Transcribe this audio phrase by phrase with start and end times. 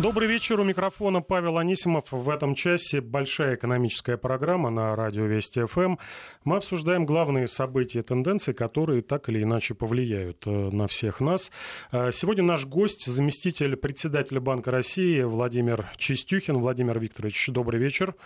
[0.00, 0.58] Добрый вечер.
[0.58, 2.06] У микрофона Павел Анисимов.
[2.10, 5.98] В этом часе большая экономическая программа на радио Вести ФМ.
[6.42, 11.52] Мы обсуждаем главные события и тенденции, которые так или иначе повлияют э, на всех нас.
[11.92, 16.58] Э, сегодня наш гость, заместитель председателя Банка России Владимир Чистюхин.
[16.58, 18.16] Владимир Викторович, добрый вечер.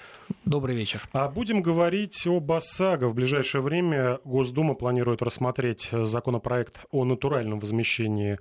[0.47, 1.03] Добрый вечер.
[1.13, 3.09] А будем говорить об ОСАГО.
[3.09, 8.39] В ближайшее время Госдума планирует рассмотреть законопроект о натуральном возмещении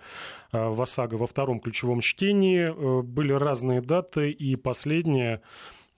[0.52, 2.68] Э, в ОСАГО во втором ключевом чтении.
[3.18, 5.42] Э, были разные даты, и последняя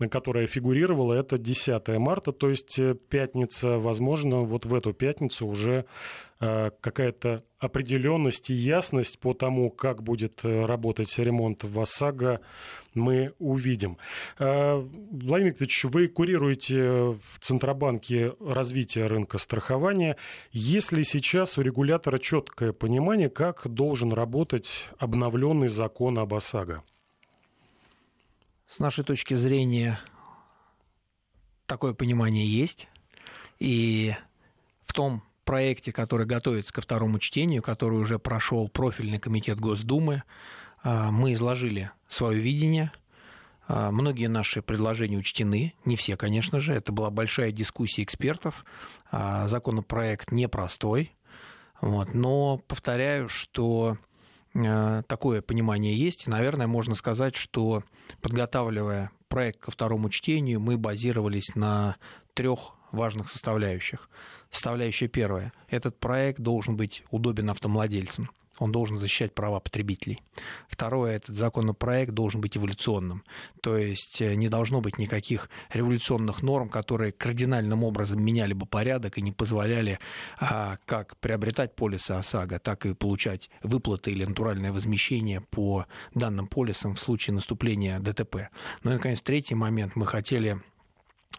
[0.09, 5.85] которая фигурировала, это 10 марта, то есть э, пятница, возможно, вот в эту пятницу уже
[6.39, 12.39] какая-то определенность и ясность по тому, как будет работать ремонт в ОСАГО,
[12.93, 13.97] мы увидим.
[14.38, 20.15] Владимир Викторович, вы курируете в Центробанке развитие рынка страхования.
[20.53, 26.85] Есть ли сейчас у регулятора четкое понимание, как должен работать обновленный закон об ОСАГО?
[28.69, 29.99] С нашей точки зрения
[31.66, 32.88] такое понимание есть.
[33.57, 34.13] И
[34.85, 40.21] в том проекте, который готовится ко второму чтению, который уже прошел профильный комитет Госдумы,
[40.83, 42.91] а, мы изложили свое видение.
[43.67, 46.75] А, многие наши предложения учтены, не все, конечно же.
[46.75, 48.63] Это была большая дискуссия экспертов.
[49.11, 51.16] А, законопроект непростой.
[51.81, 52.13] Вот.
[52.13, 53.97] Но повторяю, что
[54.53, 56.28] такое понимание есть.
[56.28, 57.83] Наверное, можно сказать, что
[58.22, 61.97] подготавливая проект ко второму чтению, мы базировались на
[62.33, 64.09] трех важных составляющих.
[64.50, 65.53] Составляющая первая.
[65.67, 70.21] Этот проект должен быть удобен автомладельцам он должен защищать права потребителей.
[70.67, 73.23] Второе, этот законопроект должен быть эволюционным,
[73.61, 79.17] то есть э, не должно быть никаких революционных норм, которые кардинальным образом меняли бы порядок
[79.17, 79.99] и не позволяли
[80.39, 86.95] а, как приобретать полисы ОСАГО, так и получать выплаты или натуральное возмещение по данным полисам
[86.95, 88.49] в случае наступления ДТП.
[88.83, 89.95] Ну и, наконец, третий момент.
[89.95, 90.61] Мы хотели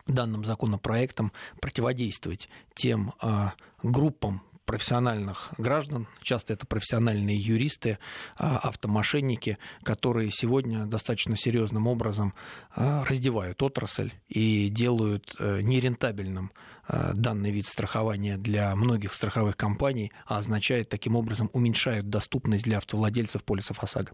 [0.07, 7.99] данным законопроектом противодействовать тем а, группам профессиональных граждан, часто это профессиональные юристы,
[8.37, 12.35] а, автомошенники, которые сегодня достаточно серьезным образом
[12.77, 16.53] а, раздевают отрасль и делают э, нерентабельным
[17.15, 23.45] данный вид страхования для многих страховых компаний, а означает таким образом уменьшают доступность для автовладельцев
[23.45, 24.13] полисов ОСАГО.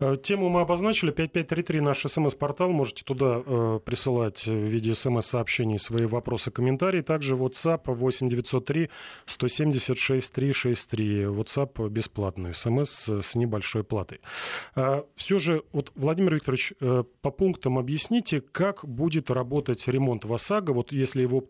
[0.00, 1.10] Э, тему мы обозначили.
[1.10, 2.70] 5533 наш смс-портал.
[2.70, 7.02] Можете туда э, присылать в виде смс-сообщений свои вопросы, комментарии.
[7.02, 8.90] Также WhatsApp 8903
[9.26, 11.22] 176 363.
[11.24, 12.54] WhatsApp бесплатный.
[12.54, 14.20] СМС с небольшой платой.
[14.76, 20.32] Э, Все же, вот, Владимир Викторович, э, по пунктам объясните, как будет работать ремонт в
[20.32, 21.44] ОСАГО, вот если его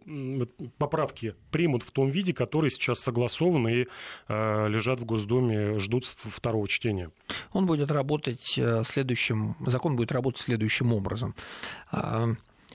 [0.79, 3.87] поправки примут в том виде, который сейчас согласован и
[4.29, 7.11] э, лежат в Госдуме, ждут второго чтения.
[7.53, 11.35] Он будет работать э, следующим, закон будет работать следующим образом
[11.93, 12.35] э,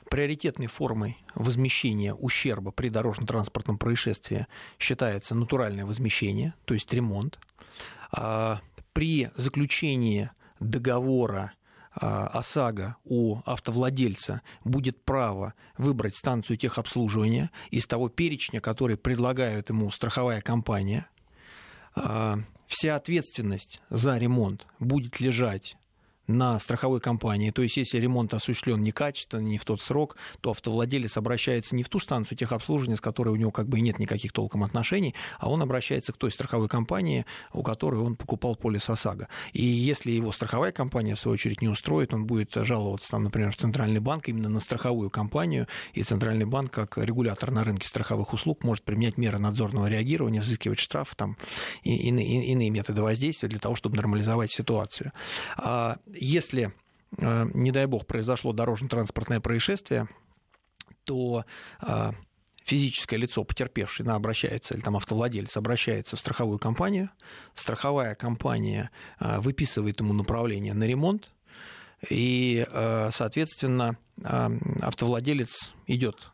[0.10, 4.48] приоритетной формой возмещения ущерба при дорожно-транспортном происшествии
[4.80, 7.40] считается натуральное возмещение, то есть ремонт.
[8.16, 8.58] Э,
[8.94, 10.30] при заключении
[10.60, 11.54] договора
[11.96, 20.42] ОСАГО у автовладельца будет право выбрать станцию техобслуживания из того перечня, который предлагает ему страховая
[20.42, 21.08] компания.
[22.68, 25.78] Вся ответственность за ремонт будет лежать
[26.28, 27.52] на страховой компании.
[27.52, 31.90] То есть, если ремонт осуществлен некачественно, не в тот срок, то автовладелец обращается не в
[31.90, 35.62] ту станцию техобслуживания, с которой у него как бы нет никаких толком отношений, а он
[35.62, 39.28] обращается к той страховой компании, у которой он покупал полис ОСАГО.
[39.54, 43.52] И если его страховая компания, в свою очередь, не устроит, он будет жаловаться, там, например,
[43.52, 48.34] в Центральный банк именно на страховую компанию, и Центральный банк, как регулятор на рынке страховых
[48.34, 51.38] услуг, может применять меры надзорного реагирования, взыскивать штрафы там,
[51.84, 55.12] и иные, иные методы воздействия для того, чтобы нормализовать ситуацию.
[56.18, 56.74] Если,
[57.18, 60.08] э, не дай бог, произошло дорожно-транспортное происшествие,
[61.04, 61.46] то
[61.82, 62.12] э,
[62.64, 67.10] физическое лицо, потерпевшее, обращается, или там автовладелец обращается в страховую компанию,
[67.54, 68.90] страховая компания
[69.20, 71.30] э, выписывает ему направление на ремонт,
[72.10, 72.68] и,
[73.12, 76.30] соответственно, автовладелец идет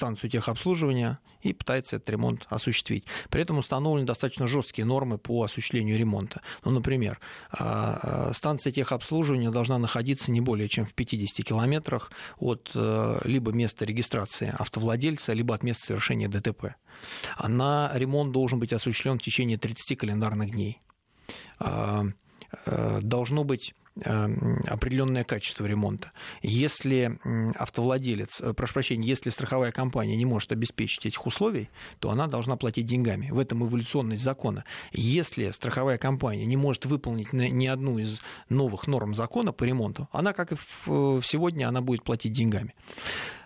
[0.00, 3.04] станцию техобслуживания и пытается этот ремонт осуществить.
[3.28, 6.40] При этом установлены достаточно жесткие нормы по осуществлению ремонта.
[6.64, 7.20] Ну, например,
[7.50, 13.52] а, а, станция техобслуживания должна находиться не более чем в 50 километрах от э, либо
[13.52, 16.76] места регистрации автовладельца, либо от места совершения ДТП.
[17.36, 20.80] А на ремонт должен быть осуществлен в течение 30 календарных дней.
[21.58, 22.04] Э,
[23.02, 26.12] должно быть определенное качество ремонта.
[26.42, 27.18] Если
[27.58, 32.86] автовладелец, прошу прощения, если страховая компания не может обеспечить этих условий, то она должна платить
[32.86, 33.30] деньгами.
[33.30, 34.64] В этом эволюционность закона.
[34.92, 40.32] Если страховая компания не может выполнить ни одну из новых норм закона по ремонту, она,
[40.32, 42.74] как и сегодня, она будет платить деньгами.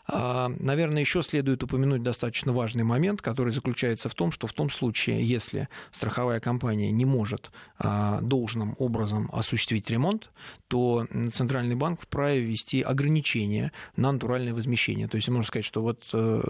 [0.07, 4.69] А, наверное, еще следует упомянуть достаточно важный момент, который заключается в том, что в том
[4.71, 10.31] случае, если страховая компания не может а, должным образом осуществить ремонт,
[10.69, 15.09] то Центральный банк вправе ввести ограничения на натуральное возмещение.
[15.09, 16.43] То есть можно сказать, что вот э,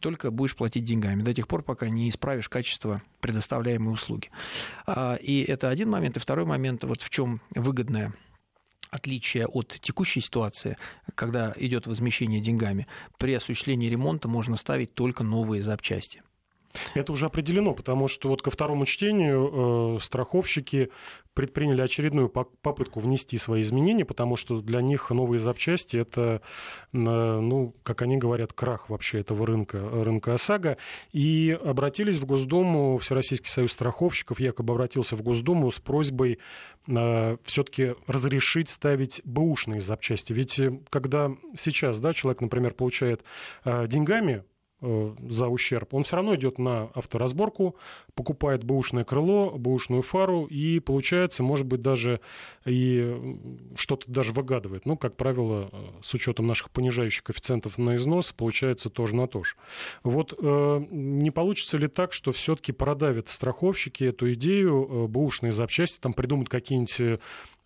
[0.00, 4.30] только будешь платить деньгами до тех пор, пока не исправишь качество предоставляемой услуги.
[4.86, 6.16] А, и это один момент.
[6.16, 8.12] И второй момент, вот в чем выгодная
[8.90, 10.76] отличие от текущей ситуации,
[11.14, 12.86] когда идет возмещение деньгами,
[13.18, 16.22] при осуществлении ремонта можно ставить только новые запчасти.
[16.94, 20.90] Это уже определено, потому что вот ко второму чтению э, страховщики
[21.36, 26.40] предприняли очередную попытку внести свои изменения, потому что для них новые запчасти это,
[26.92, 30.78] ну, как они говорят, крах вообще этого рынка, рынка ОСАГО.
[31.12, 36.38] И обратились в Госдуму, Всероссийский союз страховщиков якобы обратился в Госдуму с просьбой
[36.88, 40.32] э, все-таки разрешить ставить бэушные запчасти.
[40.32, 43.22] Ведь э, когда сейчас да, человек, например, получает
[43.66, 44.42] э, деньгами Э,
[44.80, 47.76] за ущерб, он все равно идет на авторазборку,
[48.14, 52.20] покупает бэушное крыло, бэушную фару и получается, может быть, даже
[52.66, 53.38] и
[53.74, 54.84] что-то даже выгадывает.
[54.84, 59.44] Ну, как правило, э, с учетом наших понижающих коэффициентов на износ, получается тоже на то
[59.44, 59.54] же.
[60.04, 66.12] Вот э, не получится ли так, что все-таки продавят страховщики эту идею, бэушные запчасти, там
[66.12, 67.20] придумают какие-нибудь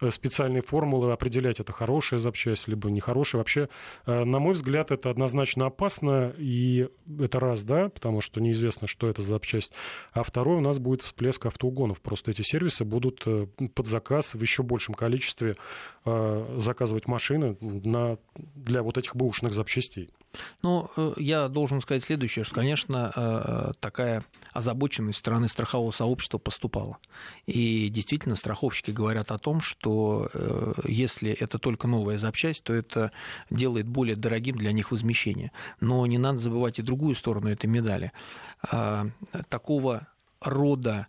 [0.09, 3.41] специальные формулы определять, это хорошая запчасть, либо нехорошая.
[3.41, 3.69] Вообще,
[4.07, 6.89] на мой взгляд, это однозначно опасно, и
[7.19, 9.73] это раз, да, потому что неизвестно, что это за запчасть.
[10.13, 12.01] А второй у нас будет всплеск автоугонов.
[12.01, 15.57] Просто эти сервисы будут э, под заказ в еще большем количестве
[16.05, 18.19] заказывать машины на,
[18.55, 20.11] для вот этих бэушных запчастей.
[20.63, 26.99] Ну, э, я должен сказать следующее, что, конечно, э, такая озабоченность стороны страхового сообщества поступала.
[27.47, 33.11] И действительно, страховщики говорят о том, что э, если это только новая запчасть, то это
[33.51, 35.53] делает более дорогим для них возмещение.
[35.81, 38.13] Но не надо забывать и другую сторону этой медали.
[39.49, 40.07] Такого
[40.41, 41.07] рода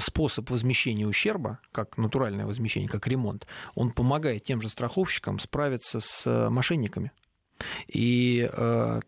[0.00, 6.48] способ возмещения ущерба, как натуральное возмещение, как ремонт, он помогает тем же страховщикам справиться с
[6.50, 7.12] мошенниками.
[7.86, 9.00] И э,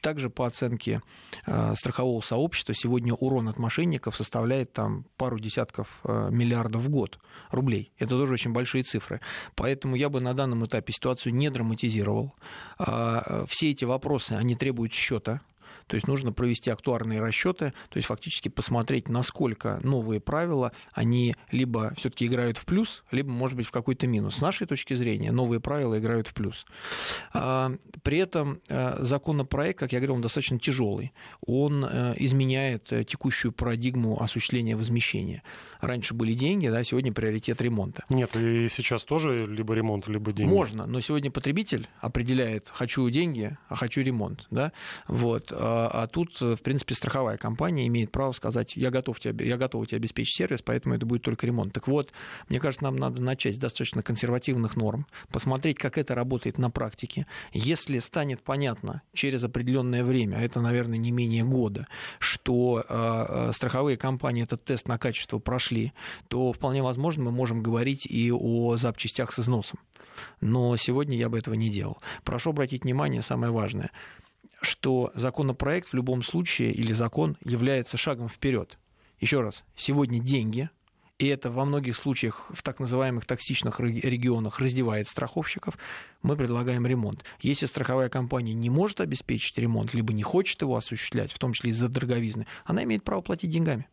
[0.00, 1.02] также по оценке
[1.46, 7.18] э, страхового сообщества сегодня урон от мошенников составляет там пару десятков э, миллиардов в год
[7.50, 7.92] рублей.
[7.98, 9.20] Это тоже очень большие цифры.
[9.54, 12.34] Поэтому я бы на данном этапе ситуацию не драматизировал.
[12.78, 15.40] А, все эти вопросы, они требуют счета
[15.86, 21.92] то есть нужно провести актуарные расчеты, то есть фактически посмотреть, насколько новые правила, они либо
[21.96, 24.36] все-таки играют в плюс, либо, может быть, в какой-то минус.
[24.36, 26.66] С нашей точки зрения, новые правила играют в плюс.
[27.32, 27.72] А,
[28.02, 31.12] при этом э, законопроект, как я говорил, он достаточно тяжелый.
[31.46, 35.42] Он э, изменяет э, текущую парадигму осуществления возмещения.
[35.80, 38.04] Раньше были деньги, да, сегодня приоритет ремонта.
[38.08, 40.50] Нет, и сейчас тоже либо ремонт, либо деньги.
[40.50, 44.46] Можно, но сегодня потребитель определяет, хочу деньги, а хочу ремонт.
[44.50, 44.72] Да?
[45.08, 45.52] Вот.
[45.80, 49.86] А, а тут, в принципе, страховая компания имеет право сказать, я готов тебе, я готова
[49.86, 51.72] тебе обеспечить сервис, поэтому это будет только ремонт.
[51.72, 52.12] Так вот,
[52.48, 57.26] мне кажется, нам надо начать с достаточно консервативных норм, посмотреть, как это работает на практике.
[57.52, 61.86] Если станет понятно через определенное время, а это, наверное, не менее года,
[62.18, 65.92] что э, страховые компании этот тест на качество прошли,
[66.28, 69.78] то вполне возможно мы можем говорить и о запчастях с износом.
[70.40, 71.98] Но сегодня я бы этого не делал.
[72.24, 73.90] Прошу обратить внимание, самое важное–
[74.60, 78.78] что законопроект в любом случае или закон является шагом вперед.
[79.18, 80.70] Еще раз, сегодня деньги,
[81.18, 85.76] и это во многих случаях в так называемых токсичных регионах раздевает страховщиков,
[86.22, 87.24] мы предлагаем ремонт.
[87.40, 91.72] Если страховая компания не может обеспечить ремонт, либо не хочет его осуществлять, в том числе
[91.72, 93.86] из-за дороговизны, она имеет право платить деньгами.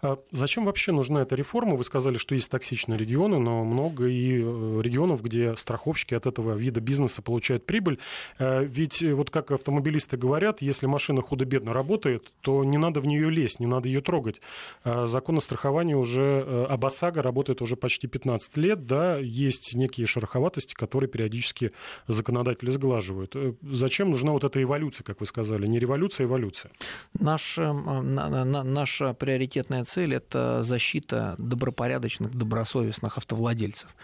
[0.00, 1.76] А зачем вообще нужна эта реформа?
[1.76, 6.54] Вы сказали, что есть токсичные регионы, но много и э, регионов, где страховщики от этого
[6.54, 7.98] вида бизнеса получают прибыль.
[8.38, 13.06] Э, ведь э, вот как автомобилисты говорят, если машина худо-бедно работает, то не надо в
[13.06, 14.40] нее лезть, не надо ее трогать.
[14.84, 20.74] Закон о страховании уже, об ОСАГО работает уже почти 15 лет, да, есть некие шероховатости,
[20.74, 21.72] которые периодически
[22.08, 23.36] законодатели сглаживают.
[23.62, 25.66] Зачем нужна вот эта эволюция, как вы сказали?
[25.66, 26.70] Не революция, а эволюция.
[27.18, 33.94] Наш, наша приоритет приоритетная цель– это защита добропорядочных, добросовестных автовладельцев.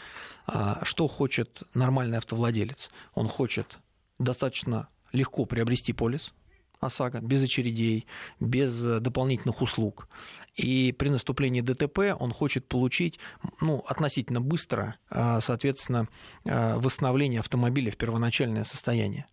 [0.46, 2.90] А что хочет нормальный автовладелец?
[3.14, 3.78] Он хочет
[4.18, 6.32] достаточно легко приобрести полис,
[6.80, 8.06] ОСАГО, без очередей,
[8.40, 10.08] без дополнительных услуг.
[10.54, 13.18] И при наступлении ДТП он хочет получить
[13.60, 16.08] ну, относительно быстро, э, соответственно,
[16.44, 19.26] э, восстановление автомобиля в первоначальное состояние.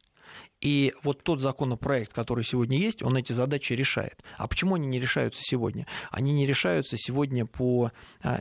[0.65, 4.24] И вот тот законопроект, который сегодня есть, он эти задачи решает.
[4.36, 5.86] А почему они не решаются сегодня?
[6.10, 7.91] Они не решаются сегодня по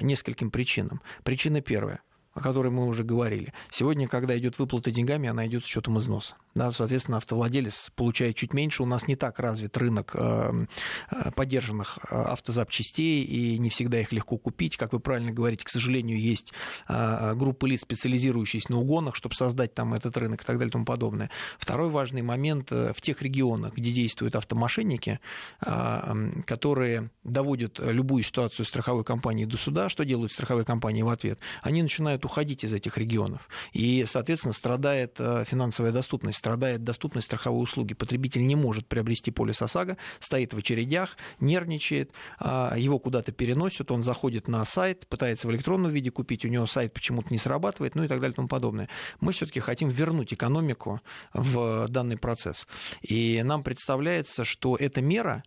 [0.00, 1.02] нескольким причинам.
[1.22, 2.00] Причина первая
[2.34, 3.52] о которой мы уже говорили.
[3.70, 6.34] Сегодня, когда идет выплата деньгами, она идет с учетом износа.
[6.54, 8.82] Да, соответственно, автовладелец получает чуть меньше.
[8.82, 10.66] У нас не так развит рынок э,
[11.10, 14.76] э, поддержанных э, автозапчастей, и не всегда их легко купить.
[14.76, 16.52] Как вы правильно говорите, к сожалению, есть
[16.88, 20.84] группы лиц, специализирующиеся на угонах, чтобы создать там этот рынок и так далее и тому
[20.84, 21.30] подобное.
[21.58, 25.20] Второй важный момент в тех регионах, где действуют автомошенники,
[25.60, 31.38] которые доводят любую ситуацию страховой компании до суда, что делают страховые компании в ответ?
[31.62, 33.48] Они начинают уходить из этих регионов.
[33.72, 37.94] И, соответственно, страдает финансовая доступность страдает доступность страховой услуги.
[37.94, 44.04] Потребитель не может приобрести полис ОСАГО, стоит в очередях, нервничает, а, его куда-то переносят, он
[44.04, 48.04] заходит на сайт, пытается в электронном виде купить, у него сайт почему-то не срабатывает, ну
[48.04, 48.88] и так далее и тому подобное.
[49.20, 51.00] Мы все-таки хотим вернуть экономику
[51.32, 52.66] в данный процесс.
[53.00, 55.42] И нам представляется, что эта мера,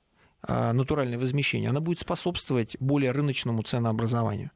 [0.47, 4.51] натуральное возмещение, она будет способствовать более рыночному ценообразованию.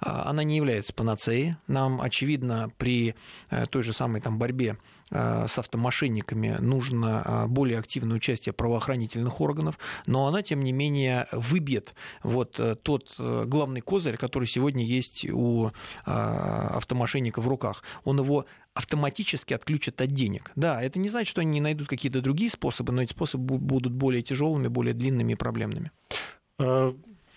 [0.00, 1.56] А, она не является панацеей.
[1.66, 3.14] Нам, очевидно, при
[3.50, 4.76] э, той же самой там, борьбе
[5.12, 11.26] Э, с автомошенниками нужно э, более активное участие правоохранительных органов, но она, тем не менее,
[11.32, 15.70] выбьет вот э, тот главный козырь, который сегодня есть у
[16.04, 17.82] автомошенника в руках.
[18.04, 20.50] Он его автоматически отключат от денег.
[20.56, 23.92] Да, это не значит, что они не найдут какие-то другие способы, но эти способы будут
[23.92, 25.90] более тяжелыми, более длинными и проблемными.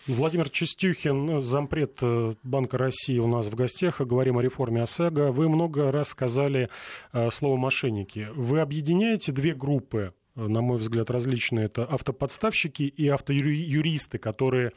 [0.08, 4.02] Владимир Чистюхин, зампред э, Банка России у нас в гостях.
[4.02, 5.32] Говорим о реформе ОСАГО.
[5.32, 6.70] Вы много раз сказали
[7.12, 8.28] э, слово «мошенники».
[8.36, 11.66] Вы объединяете две группы э, на мой взгляд, различные.
[11.66, 14.72] Это автоподставщики и автоюристы, которые,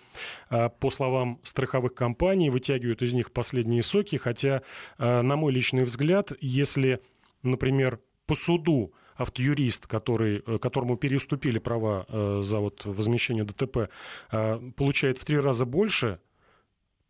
[0.48, 4.16] по словам страховых компаний, вытягивают из них последние соки.
[4.16, 4.62] Хотя,
[4.98, 7.00] на мой личный взгляд, если,
[7.42, 13.90] например, по суду автоюрист, который, э, которому переуступили права э, за вот возмещение ДТП,
[14.30, 16.20] э, получает в три раза больше,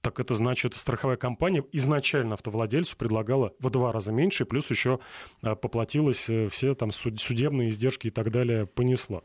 [0.01, 5.01] так это значит, страховая компания изначально автовладельцу предлагала в два раза меньше, плюс еще
[5.41, 9.23] поплатилась все там судебные издержки и так далее понесла.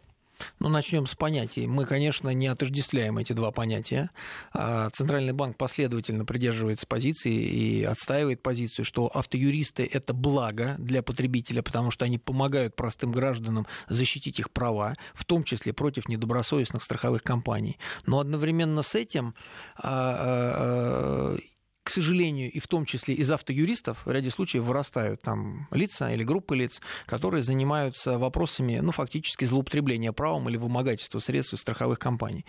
[0.60, 1.68] Ну, начнем с понятий.
[1.68, 4.10] Мы, конечно, не отождествляем эти два понятия.
[4.54, 11.62] А Центральный банк последовательно придерживается позиции и отстаивает позицию, что автоюристы– это благо для потребителя,
[11.62, 17.24] потому что они помогают простым гражданам защитить их права, в том числе против недобросовестных страховых
[17.24, 17.78] компаний.
[18.06, 19.36] Но одновременно с этим
[19.76, 21.38] а, а,
[21.84, 26.24] к сожалению, и в том числе из автоюристов в ряде случаев вырастают там лица или
[26.24, 32.46] группы лиц, которые занимаются вопросами, ну, фактически злоупотребления правом или вымогательства средств из страховых компаний.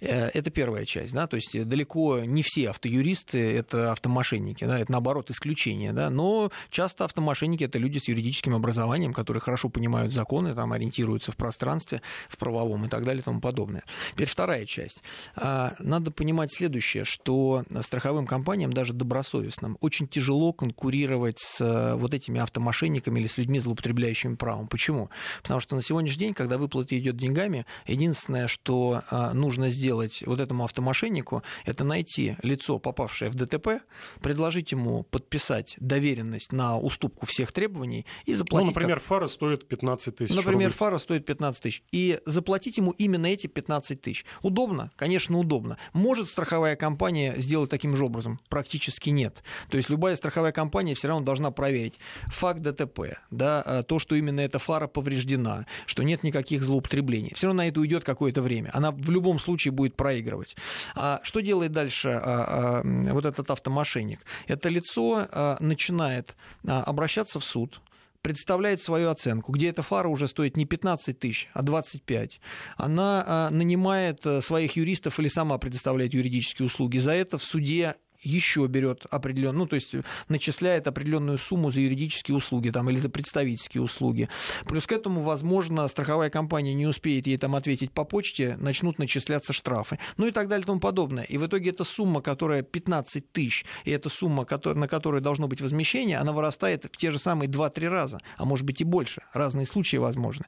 [0.00, 4.90] Э, это первая часть, да, то есть далеко не все автоюристы– это автомошенники, да, это
[4.90, 10.54] наоборот исключение, да, но часто автомошенники– это люди с юридическим образованием, которые хорошо понимают законы,
[10.54, 13.84] там, ориентируются в пространстве, в правовом и так далее и тому подобное.
[14.12, 15.02] Теперь вторая часть.
[15.36, 22.14] А, надо понимать следующее, что страховым компаниям даже добросовестным, очень тяжело конкурировать с э, вот
[22.14, 24.68] этими автомошенниками или с людьми, злоупотребляющими правом.
[24.68, 25.10] Почему?
[25.42, 30.38] Потому что на сегодняшний день, когда выплата идет деньгами, единственное, что э, нужно сделать вот
[30.40, 33.82] этому автомошеннику, это найти лицо, попавшее в ДТП,
[34.20, 38.66] предложить ему подписать доверенность на уступку всех требований и заплатить...
[38.68, 40.78] Ну, например, фара стоит 15 тысяч Например, рублей.
[40.78, 41.82] фара стоит 15 тысяч.
[41.90, 44.24] И заплатить ему именно эти 15 тысяч.
[44.42, 44.92] Удобно?
[44.94, 45.78] Конечно, удобно.
[45.92, 48.38] Может страховая компания сделать таким же образом?
[48.48, 48.67] практически
[49.10, 49.42] нет.
[49.70, 51.98] То есть любая страховая компания все равно должна проверить
[52.28, 57.32] факт ДТП, да, а, то, что именно эта фара повреждена, что нет никаких злоупотреблений.
[57.34, 58.70] Все равно на это уйдет какое-то время.
[58.72, 60.56] Она в любом случае будет проигрывать.
[60.94, 64.20] А что делает дальше а, а, вот этот автомошенник?
[64.46, 67.80] Это лицо а, начинает а, обращаться в суд,
[68.22, 72.40] представляет свою оценку, где эта фара уже стоит не 15 тысяч, а 25.
[72.76, 76.98] Она а, нанимает а, своих юристов или сама предоставляет юридические услуги.
[76.98, 79.94] За это в суде еще берет определенную, ну, то есть
[80.28, 84.28] начисляет определенную сумму за юридические услуги там, или за представительские услуги.
[84.66, 89.52] Плюс к этому, возможно, страховая компания не успеет ей там ответить по почте, начнут начисляться
[89.52, 89.98] штрафы.
[90.16, 91.24] Ну и так далее и тому подобное.
[91.24, 95.60] И в итоге эта сумма, которая 15 тысяч, и эта сумма, на которой должно быть
[95.60, 99.22] возмещение, она вырастает в те же самые 2-3 раза, а может быть и больше.
[99.32, 100.44] Разные случаи возможны.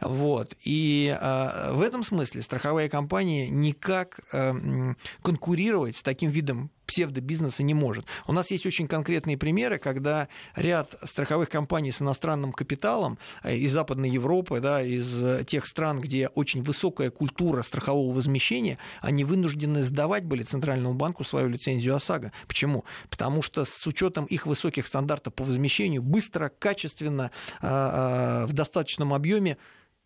[0.00, 0.56] Вот.
[0.62, 7.72] И э, в этом смысле страховая компания никак э, конкурировать с таким видом псевдобизнеса не
[7.72, 8.04] может.
[8.26, 13.72] У нас есть очень конкретные примеры, когда ряд страховых компаний с иностранным капиталом э, из
[13.72, 19.82] Западной Европы, да, из э, тех стран, где очень высокая культура страхового возмещения, они вынуждены
[19.82, 22.32] сдавать были Центральному банку свою лицензию ОСАГО.
[22.46, 22.84] Почему?
[23.08, 27.30] Потому что с учетом их высоких стандартов по возмещению быстро, качественно,
[27.62, 29.56] в достаточном объеме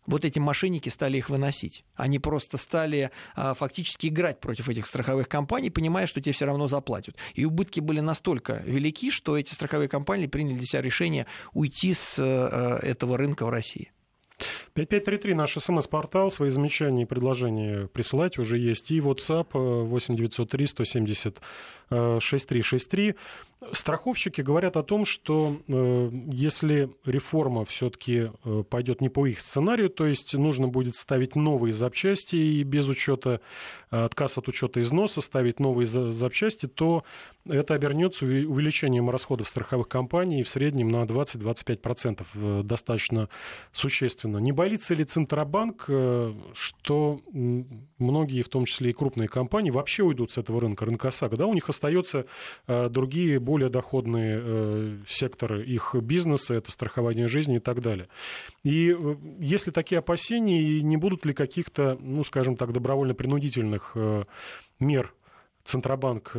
[0.07, 1.83] вот эти мошенники стали их выносить.
[1.95, 6.67] Они просто стали а, фактически играть против этих страховых компаний, понимая, что те все равно
[6.67, 7.15] заплатят.
[7.35, 12.15] И убытки были настолько велики, что эти страховые компании приняли для себя решение уйти с
[12.17, 13.91] а, этого рынка в России.
[14.73, 16.29] 5533 наш смс-портал.
[16.31, 18.91] Свои замечания и предложения присылать уже есть.
[18.91, 21.41] И WhatsApp 8903 170
[21.89, 23.15] 6363.
[23.71, 29.89] Страховщики говорят о том, что э, если реформа все-таки э, пойдет не по их сценарию,
[29.89, 33.41] то есть нужно будет ставить новые запчасти и без учета
[33.89, 37.03] э, отказ от учета износа ставить новые запчасти, то
[37.47, 43.29] это обернется увеличением расходов страховых компаний в среднем на 20-25%, достаточно
[43.71, 44.37] существенно.
[44.37, 45.89] Не боится ли Центробанк,
[46.53, 47.21] что
[47.97, 51.37] многие, в том числе и крупные компании, вообще уйдут с этого рынка, рынка ОСАГО?
[51.37, 52.25] Да, у них остаются
[52.67, 58.07] другие более доходные э, секторы их бизнеса, это страхование жизни и так далее.
[58.63, 64.23] И э, если такие опасения, не будут ли каких-то, ну, скажем так, добровольно-принудительных э,
[64.79, 65.13] мер
[65.63, 66.31] Центробанк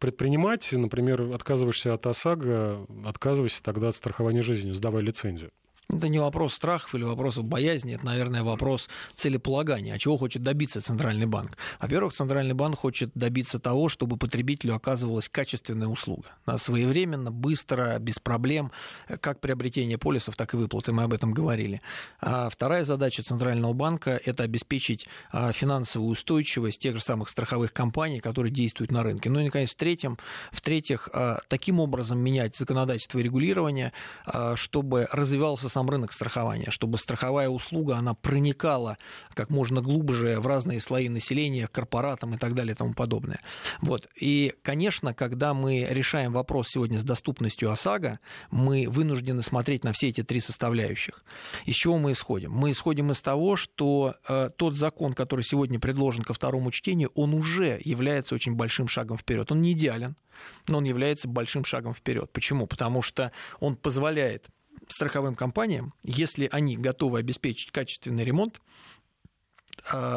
[0.00, 5.52] предпринимать, например, отказываешься от ОСАГО, отказывайся тогда от страхования жизни, сдавай лицензию.
[5.90, 9.94] Это не вопрос страхов или вопросов боязни, это, наверное, вопрос целеполагания.
[9.94, 11.58] А чего хочет добиться Центральный банк?
[11.78, 16.30] Во-первых, Центральный банк хочет добиться того, чтобы потребителю оказывалась качественная услуга.
[16.56, 18.72] Своевременно, быстро, без проблем,
[19.20, 21.82] как приобретение полисов, так и выплаты, мы об этом говорили.
[22.20, 28.20] А вторая задача Центрального банка– это обеспечить а, финансовую устойчивость тех же самых страховых компаний,
[28.20, 29.28] которые действуют на рынке.
[29.28, 30.18] Ну и, наконец, в-третьем,
[30.50, 33.92] в-третьих, а, таким образом менять законодательство и регулирование,
[34.54, 38.96] чтобы развивался сам рынок страхования, чтобы страховая услуга, она проникала
[39.34, 43.40] как можно глубже в разные слои населения, корпоратам и так далее и тому подобное.
[43.82, 44.08] Вот.
[44.14, 48.20] И, конечно, когда мы решаем вопрос сегодня с доступностью ОСАГО,
[48.52, 51.24] мы вынуждены смотреть на все эти три составляющих.
[51.66, 52.52] Из чего мы исходим?
[52.52, 57.34] Мы исходим из того, что э, тот закон, который сегодня предложен ко второму чтению, он
[57.34, 59.50] уже является очень большим шагом вперед.
[59.50, 60.14] Он не идеален,
[60.68, 62.30] но он является большим шагом вперед.
[62.32, 62.68] Почему?
[62.68, 64.50] Потому что он позволяет
[64.88, 68.60] страховым компаниям, если они готовы обеспечить качественный ремонт,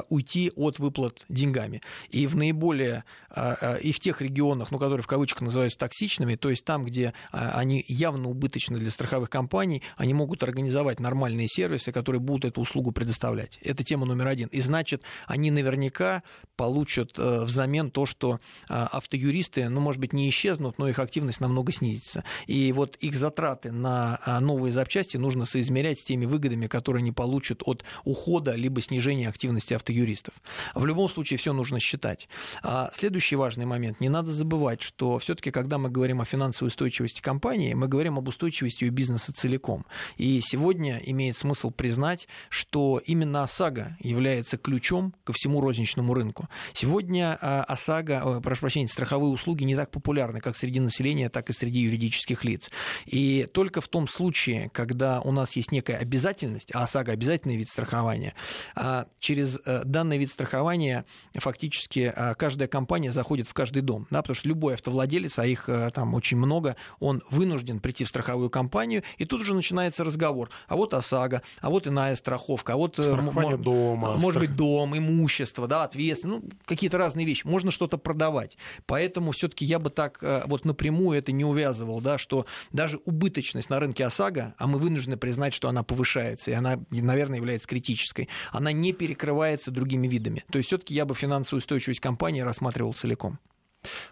[0.09, 1.81] уйти от выплат деньгами.
[2.09, 6.35] И в наиболее, а, а, и в тех регионах, ну, которые в кавычках называются токсичными,
[6.35, 11.91] то есть там, где они явно убыточны для страховых компаний, они могут организовать нормальные сервисы,
[11.91, 13.59] которые будут эту услугу предоставлять.
[13.61, 14.47] Это тема номер один.
[14.49, 16.23] И значит, они наверняка
[16.55, 21.71] получат э, взамен то, что автоюристы, ну, может быть, не исчезнут, но их активность намного
[21.71, 22.23] снизится.
[22.45, 27.61] И вот их затраты на новые запчасти нужно соизмерять с теми выгодами, которые они получат
[27.65, 30.33] от ухода либо снижения активности эффективности автоюристов.
[30.75, 32.27] В любом случае все нужно считать.
[32.63, 33.99] А следующий важный момент.
[33.99, 38.27] Не надо забывать, что все-таки, когда мы говорим о финансовой устойчивости компании, мы говорим об
[38.27, 39.85] устойчивости ее бизнеса целиком.
[40.17, 46.49] И сегодня имеет смысл признать, что именно ОСАГО является ключом ко всему розничному рынку.
[46.73, 51.53] Сегодня а, ОСАГО, прошу прощения, страховые услуги не так популярны как среди населения, так и
[51.53, 52.69] среди юридических лиц.
[53.05, 57.69] И только в том случае, когда у нас есть некая обязательность, а ОСАГО обязательный вид
[57.69, 58.33] страхования,
[58.75, 64.07] а через через э, данный вид страхования фактически э, каждая компания заходит в каждый дом,
[64.09, 68.07] да, потому что любой автовладелец, а их э, там очень много, он вынужден прийти в
[68.07, 70.49] страховую компанию, и тут уже начинается разговор.
[70.67, 74.47] А вот ОСАГО, а вот иная страховка, а вот Страхование дома, может страх...
[74.47, 77.45] быть дом, имущество, да, ответственность, ну, какие-то разные вещи.
[77.45, 78.57] Можно что-то продавать.
[78.87, 83.79] Поэтому все-таки я бы так вот напрямую это не увязывал, да, что даже убыточность на
[83.79, 88.71] рынке ОСАГО, а мы вынуждены признать, что она повышается, и она, наверное, является критической, она
[88.71, 90.43] не перекрывает перекрывается другими видами.
[90.51, 93.39] То есть все-таки я бы финансовую устойчивость компании рассматривал целиком.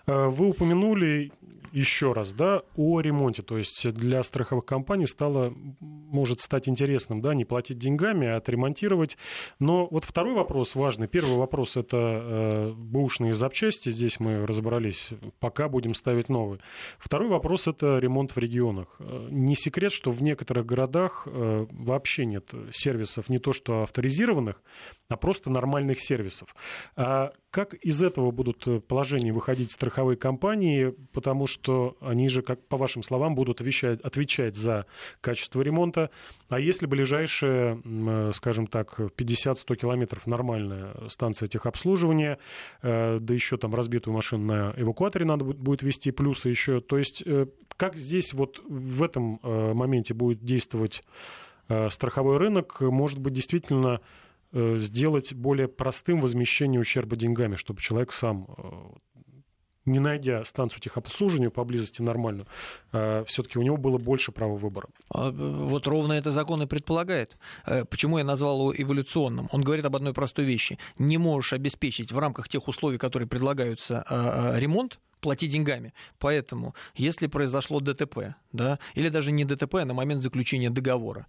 [0.07, 1.31] Э, вы упомянули
[1.75, 3.43] еще раз, да, о ремонте.
[3.43, 9.17] То есть для страховых компаний стало, может стать интересным, да, не платить деньгами, а отремонтировать.
[9.59, 11.07] Но вот второй вопрос важный.
[11.07, 13.89] Первый вопрос– это э, бэушные запчасти.
[13.89, 15.09] Здесь мы разобрались.
[15.39, 16.61] Пока будем ставить новые.
[16.97, 18.95] Второй вопрос– это ремонт в регионах.
[18.99, 24.61] Э, не секрет, что в некоторых городах э, вообще нет сервисов не то что авторизированных,
[25.09, 26.55] а просто нормальных сервисов.
[26.95, 30.93] А как из этого будут положения выходить страховые компании?
[31.13, 34.85] Потому что что они же, как по вашим словам, будут отвечать, отвечать за
[35.19, 36.11] качество ремонта.
[36.47, 42.37] А если ближайшая, э, скажем так, 50-100 километров нормальная станция техобслуживания,
[42.83, 46.81] э, да еще там разбитую машину на эвакуаторе надо будет вести, плюсы еще.
[46.81, 47.47] То есть э,
[47.77, 51.01] как здесь вот в этом моменте будет действовать
[51.89, 53.99] страховой рынок, может быть, действительно
[54.53, 58.47] сделать более простым возмещение ущерба деньгами, чтобы человек сам
[59.85, 62.47] не найдя станцию техобслуживания поблизости нормальную,
[62.91, 64.87] э, все-таки у него было больше права выбора.
[65.09, 67.37] А, вот ровно это закон и предполагает.
[67.65, 69.47] Э, почему я назвал его эволюционным?
[69.51, 70.77] Он говорит об одной простой вещи.
[70.97, 75.93] Не можешь обеспечить в рамках тех условий, которые предлагаются, э, ремонт, плати деньгами.
[76.19, 81.25] Поэтому, если произошло ДТП, да, или даже не ДТП, а на момент заключения договора,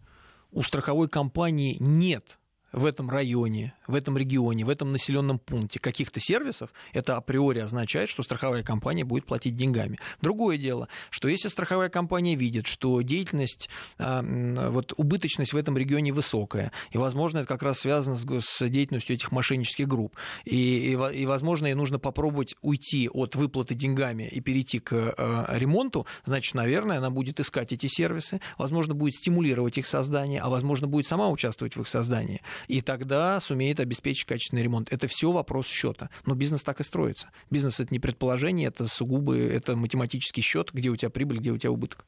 [0.52, 2.38] у страховой компании нет
[2.76, 8.10] в этом районе, в этом регионе, в этом населенном пункте каких-то сервисов, это априори означает,
[8.10, 9.98] что страховая компания будет платить деньгами.
[10.20, 14.22] Другое дело, что если страховая компания видит, что деятельность, а,
[14.70, 19.32] вот убыточность в этом регионе высокая, и, возможно, это как раз связано с, деятельностью этих
[19.32, 24.92] мошеннических групп, и, и, возможно, ей нужно попробовать уйти от выплаты деньгами и перейти к
[24.92, 30.50] э, ремонту, значит, наверное, она будет искать эти сервисы, возможно, будет стимулировать их создание, а
[30.50, 34.92] возможно, будет сама участвовать в их создании и тогда сумеет обеспечить качественный ремонт.
[34.92, 36.10] Это все вопрос счета.
[36.24, 37.30] Но бизнес так и строится.
[37.50, 41.58] Бизнес это не предположение, это сугубо это математический счет, где у тебя прибыль, где у
[41.58, 42.04] тебя убыток.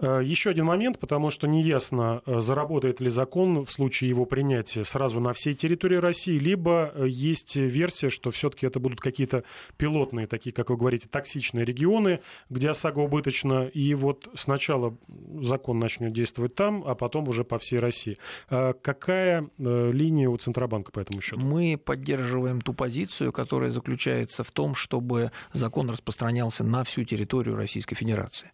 [0.00, 4.84] Э, Еще один момент, потому что неясно, э, заработает ли закон в случае его принятия
[4.84, 9.44] сразу на всей территории России, либо э, есть версия, что все-таки это будут какие-то
[9.76, 14.96] пилотные, такие, как вы говорите, токсичные регионы, где ОСАГО убыточно, и вот сначала
[15.40, 18.16] закон начнет действовать там, а потом уже по всей России.
[18.48, 21.40] Какая линия у Центробанка по этому счету?
[21.40, 27.94] Мы поддерживаем ту позицию, которая заключается в том, чтобы закон распространялся на всю территорию Российской
[27.94, 28.50] Федерации.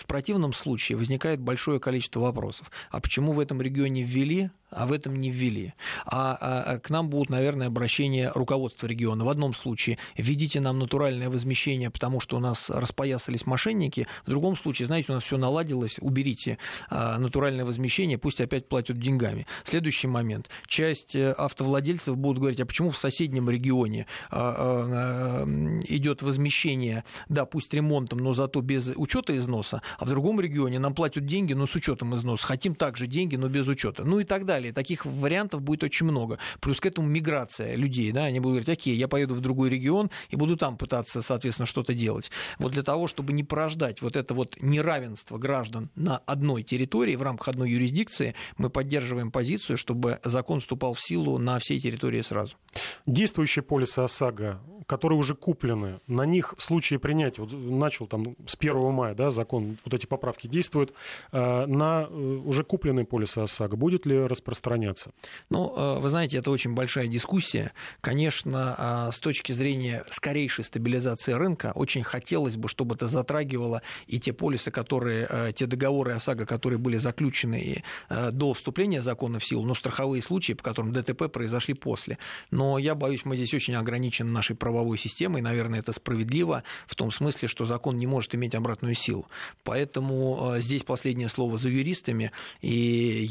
[0.00, 2.70] В противном случае возникает большое количество вопросов.
[2.90, 5.74] А почему в этом регионе ввели, а в этом не ввели?
[6.06, 9.26] А, а, а к нам будут, наверное, обращения руководства региона.
[9.26, 14.06] В одном случае введите нам натуральное возмещение, потому что у нас распоясались мошенники.
[14.24, 16.56] В другом случае, знаете, у нас все наладилось, уберите
[16.88, 19.46] а, натуральное возмещение, пусть опять платят деньгами.
[19.64, 20.48] Следующий момент.
[20.66, 25.46] Часть э, автовладельцев будут говорить, а почему в соседнем регионе а, а,
[25.88, 30.94] идет возмещение, да, пусть ремонтом, но зато без учета износа, а в другом регионе нам
[30.94, 32.46] платят деньги, но с учетом износа.
[32.46, 34.04] Хотим также деньги, но без учета.
[34.04, 34.72] Ну и так далее.
[34.72, 36.38] Таких вариантов будет очень много.
[36.60, 38.12] Плюс к этому миграция людей.
[38.12, 38.24] Да?
[38.24, 41.94] Они будут говорить, окей, я поеду в другой регион и буду там пытаться, соответственно, что-то
[41.94, 42.30] делать.
[42.58, 47.22] Вот для того, чтобы не порождать вот это вот неравенство граждан на одной территории, в
[47.22, 52.56] рамках одной юрисдикции, мы поддерживаем позицию, чтобы закон вступал в силу на всей территории сразу.
[53.06, 58.56] Действующие полисы ОСАГО, которые уже куплены, на них в случае принятия, вот начал там с
[58.58, 60.92] 1 мая да, закон вот эти поправки действуют,
[61.32, 62.14] э, на э,
[62.44, 65.12] уже купленные полисы ОСАГО будет ли распространяться?
[65.48, 67.72] Ну, э, вы знаете, это очень большая дискуссия.
[68.00, 74.32] Конечно, с точки зрения скорейшей стабилизации рынка, очень хотелось бы, чтобы это затрагивало и те
[74.32, 80.22] полисы, которые, те договоры ОСАГО, которые были заключены до вступления закона в силу, но страховые
[80.22, 82.18] случаи, по которым ДТП произошли после.
[82.50, 87.10] Но я боюсь, мы здесь очень ограничены нашей правовой системой, наверное, это справедливо в том
[87.10, 89.26] смысле, что закон не может иметь обратную силу.
[89.70, 92.74] Поэтому э, здесь последнее слово за юристами, и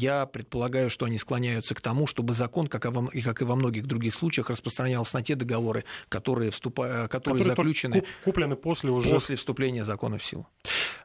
[0.00, 3.86] я предполагаю, что они склоняются к тому, чтобы закон, как и, как и во многих
[3.86, 7.08] других случаях, распространялся на те договоры, которые, вступа...
[7.10, 9.10] которые, которые заключены куплены после, уже...
[9.10, 10.46] после вступления закона в силу.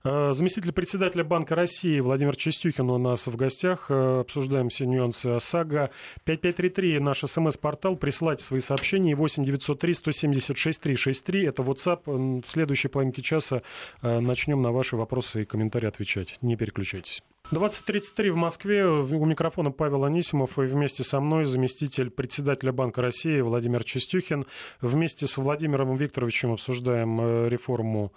[0.05, 3.87] Э, заместитель председателя Банка России Владимир Чистюхин у нас в гостях.
[3.89, 5.89] Э, обсуждаем все нюансы ОСАГО.
[6.23, 7.97] 5533 наш смс-портал.
[7.97, 9.17] Присылайте свои сообщения.
[9.17, 11.45] 8 903 176 363.
[11.45, 12.41] Это WhatsApp.
[12.41, 13.63] В следующей половинке часа
[14.01, 16.37] начнем на ваши вопросы вопросы и комментарии отвечать.
[16.41, 17.23] Не переключайтесь.
[17.51, 18.87] 20.33 в Москве.
[18.87, 24.45] У микрофона Павел Анисимов и вместе со мной заместитель председателя Банка России Владимир Чистюхин.
[24.81, 28.11] Вместе с Владимиром Викторовичем обсуждаем э, реформу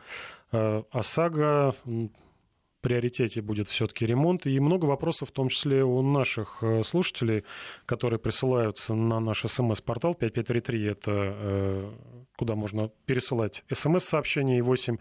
[0.53, 1.75] э, ОСАГО,
[2.81, 4.47] приоритете будет все-таки ремонт.
[4.47, 7.45] И много вопросов, в том числе у наших э, слушателей,
[7.87, 10.87] которые присылаются на наш смс-портал 5533.
[10.87, 11.93] Это
[12.37, 14.97] куда можно пересылать смс-сообщения 8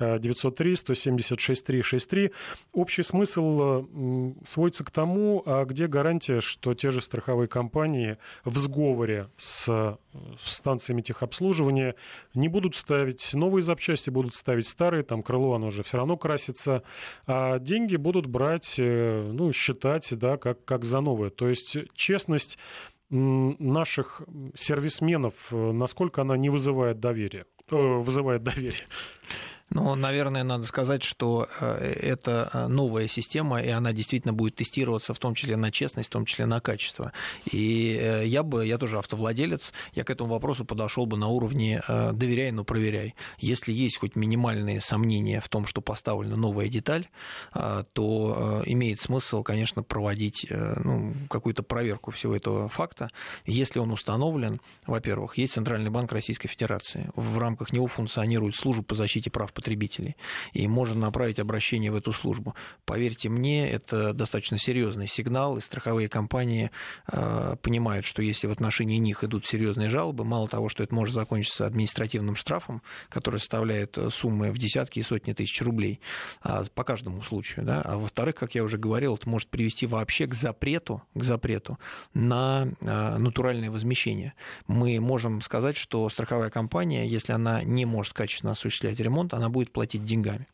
[0.00, 2.32] 903 176 363.
[2.72, 8.56] Общий смысл э, сводится к тому, а где гарантия, что те же страховые компании в
[8.58, 9.98] сговоре с
[10.44, 11.94] станциями техобслуживания
[12.34, 16.82] не будут ставить новые запчасти, будут ставить старые, там крыло оно уже все равно красится,
[17.28, 21.28] а деньги будут брать, э, ну, считать, да, как, как за новое.
[21.28, 22.58] То есть честность
[23.10, 24.22] наших
[24.54, 27.44] сервисменов, э, насколько она не вызывает доверия?
[27.70, 28.86] вызывает доверие.
[29.70, 35.12] Ну, наверное, надо сказать, что э, это э, новая система, и она действительно будет тестироваться
[35.12, 37.12] в том числе на честность, в том числе на качество.
[37.44, 41.82] И э, я бы, я тоже автовладелец, я к этому вопросу подошел бы на уровне
[41.88, 43.14] доверяй, но проверяй.
[43.38, 47.08] Если есть хоть минимальные сомнения в том, что поставлена новая деталь,
[47.52, 53.10] то имеет смысл, конечно, проводить ну, какую-то проверку всего этого факта.
[53.44, 57.10] Если он установлен, во-первых, есть Центральный банк Российской Федерации.
[57.14, 60.14] В рамках него функционирует служба по защите прав потребителей.
[60.52, 62.54] И можно направить обращение в эту службу.
[62.84, 66.70] Поверьте мне, это достаточно серьезный сигнал, и страховые компании
[67.10, 71.12] э, понимают, что если в отношении них идут серьезные жалобы, мало того, что это может
[71.12, 75.98] закончиться административным штрафом, который составляет э, суммы в десятки и сотни тысяч рублей
[76.44, 80.28] э, по каждому случаю, да, а во-вторых, как я уже говорил, это может привести вообще
[80.28, 81.80] к запрету, к запрету
[82.14, 84.34] на э, натуральное возмещение.
[84.68, 89.72] Мы можем сказать, что страховая компания, если она не может качественно осуществлять ремонт, она будет
[89.72, 90.46] платить деньгами.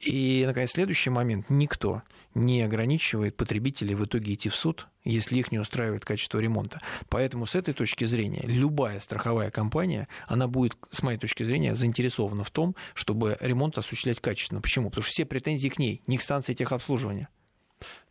[0.00, 1.46] И, наконец, следующий момент.
[1.48, 2.02] Никто
[2.34, 6.80] не ограничивает потребителей в итоге идти в суд, если их не устраивает качество ремонта.
[7.08, 12.44] Поэтому с этой точки зрения любая страховая компания, она будет, с моей точки зрения, заинтересована
[12.44, 14.60] в том, чтобы ремонт осуществлять качественно.
[14.60, 14.90] Почему?
[14.90, 17.28] Потому что все претензии к ней, не к станции техобслуживания.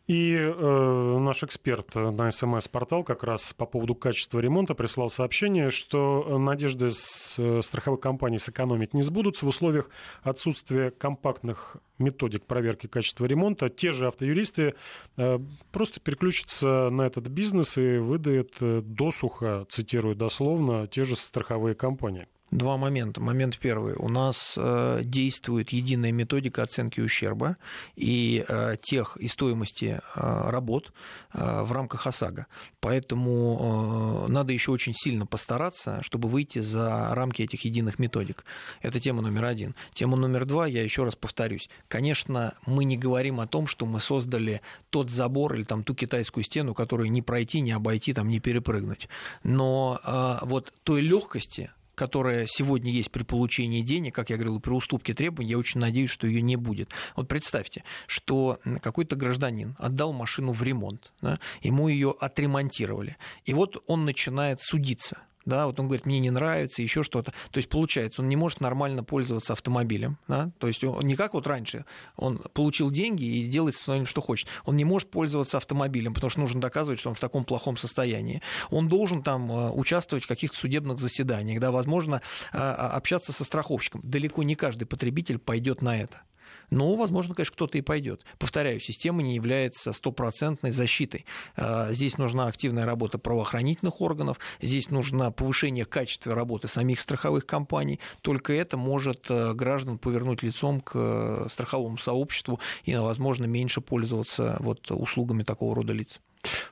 [0.06, 6.38] И э, наш эксперт на СМС-портал как раз по поводу качества ремонта прислал сообщение, что
[6.38, 9.88] надежды с э, страховых компаний сэкономить не сбудутся в условиях
[10.22, 13.70] отсутствия компактных методик проверки качества ремонта.
[13.70, 14.74] Те же автоюристы
[15.16, 15.38] э,
[15.72, 22.26] просто переключатся на этот бизнес и выдают э, досуха, цитирую дословно, те же страховые компании
[22.54, 23.20] два момента.
[23.20, 23.94] Момент первый.
[23.94, 27.56] У нас э, действует единая методика оценки ущерба
[27.96, 30.92] и э, тех и стоимости э, работ
[31.32, 32.46] в рамках ОСАГО.
[32.80, 38.44] Поэтому надо еще очень сильно постараться, чтобы выйти за рамки этих единых методик.
[38.82, 39.74] Это тема номер один.
[39.92, 41.68] Тема номер два, я еще раз повторюсь.
[41.88, 46.44] Конечно, мы не говорим о том, что мы создали тот забор или там ту китайскую
[46.44, 49.08] стену, которую не пройти, не обойти, там, не перепрыгнуть.
[49.42, 50.00] Но
[50.42, 55.50] вот той легкости, которая сегодня есть при получении денег, как я говорил, при уступке требований,
[55.50, 56.90] я очень надеюсь, что ее не будет.
[57.16, 63.82] Вот представьте, что какой-то гражданин отдал машину в ремонт, да, ему ее отремонтировали, и вот
[63.86, 67.32] он начинает судиться да, вот он говорит, мне не нравится, еще что-то.
[67.50, 71.34] То есть, получается, он не может нормально пользоваться автомобилем, да, то есть он, не как
[71.34, 71.84] вот раньше,
[72.16, 74.48] он получил деньги и делает с ним что хочет.
[74.64, 78.42] Он не может пользоваться автомобилем, потому что нужно доказывать, что он в таком плохом состоянии.
[78.70, 83.44] Он должен там э, участвовать в каких-то судебных заседаниях, да, возможно, а, а, общаться со
[83.44, 84.00] страховщиком.
[84.04, 86.22] Далеко не каждый потребитель пойдет на это.
[86.70, 88.24] Но, возможно, конечно, кто-то и пойдет.
[88.38, 91.24] Повторяю, система не является стопроцентной защитой.
[91.56, 98.00] А, здесь нужна активная работа правоохранительных органов, здесь нужно повышение качества работы самих страховых компаний.
[98.22, 104.56] Только это может э, граждан повернуть лицом к э, страховому сообществу и, возможно, меньше пользоваться
[104.60, 106.20] вот услугами такого рода лиц.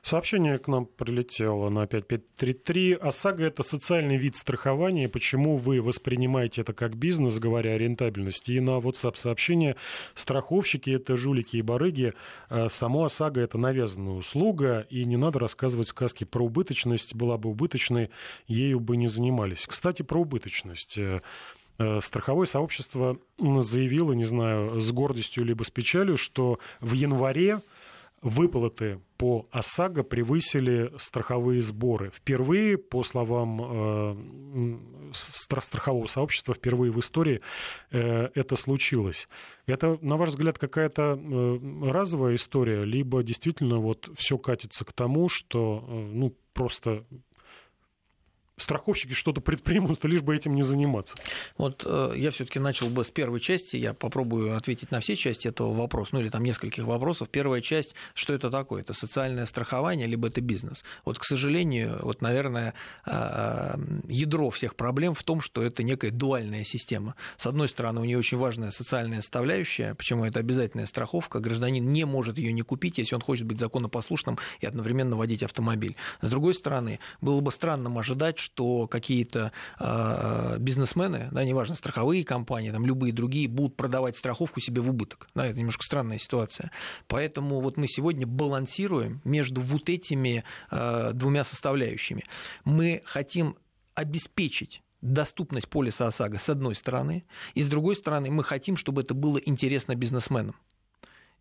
[0.01, 2.93] Сообщение к нам прилетело на 5533.
[2.93, 5.09] ОСАГО– это социальный вид страхования.
[5.09, 8.51] Почему вы воспринимаете это как бизнес, говоря о рентабельности?
[8.51, 9.75] И на WhatsApp сообщение
[10.13, 12.13] «Страховщики– это жулики и барыги».
[12.49, 17.15] А само ОСАГО– это навязанная услуга, и не надо рассказывать сказки про убыточность.
[17.15, 18.09] Была бы убыточной,
[18.47, 19.65] ею бы не занимались.
[19.65, 21.21] Кстати, про убыточность э,
[21.77, 27.61] э, страховое сообщество заявило, не знаю, с гордостью либо с печалью, что в январе
[28.23, 32.11] выплаты по ОСАГО превысили страховые сборы.
[32.11, 37.41] Впервые, по словам э, страхового сообщества, впервые в истории
[37.91, 39.27] э, это случилось.
[39.65, 45.29] Это, на ваш взгляд, какая-то э, разовая история, либо действительно вот все катится к тому,
[45.29, 47.05] что э, ну, просто
[48.63, 51.15] страховщики что-то предпримут, лишь бы этим не заниматься?
[51.57, 55.47] Вот э, я все-таки начал бы с первой части, я попробую ответить на все части
[55.47, 57.29] этого вопроса, ну или там нескольких вопросов.
[57.29, 58.81] Первая часть, что это такое?
[58.81, 60.83] Это социальное страхование, либо это бизнес?
[61.05, 62.73] Вот, к сожалению, вот, наверное,
[63.05, 63.75] э,
[64.07, 67.15] ядро всех проблем в том, что это некая дуальная система.
[67.37, 72.05] С одной стороны, у нее очень важная социальная составляющая, почему это обязательная страховка, гражданин не
[72.05, 75.95] может ее не купить, если он хочет быть законопослушным и одновременно водить автомобиль.
[76.21, 78.52] С другой стороны, было бы странным ожидать, что
[78.87, 84.89] какие-то э, бизнесмены, да, неважно, страховые компании, там, любые другие, будут продавать страховку себе в
[84.89, 85.27] убыток.
[85.35, 86.71] Да, это немножко странная ситуация.
[87.07, 92.23] Поэтому вот мы сегодня балансируем между вот этими э, двумя составляющими.
[92.65, 93.57] Мы хотим
[93.95, 99.13] обеспечить доступность полиса ОСАГО с одной стороны, и с другой стороны мы хотим, чтобы это
[99.13, 100.55] было интересно бизнесменам.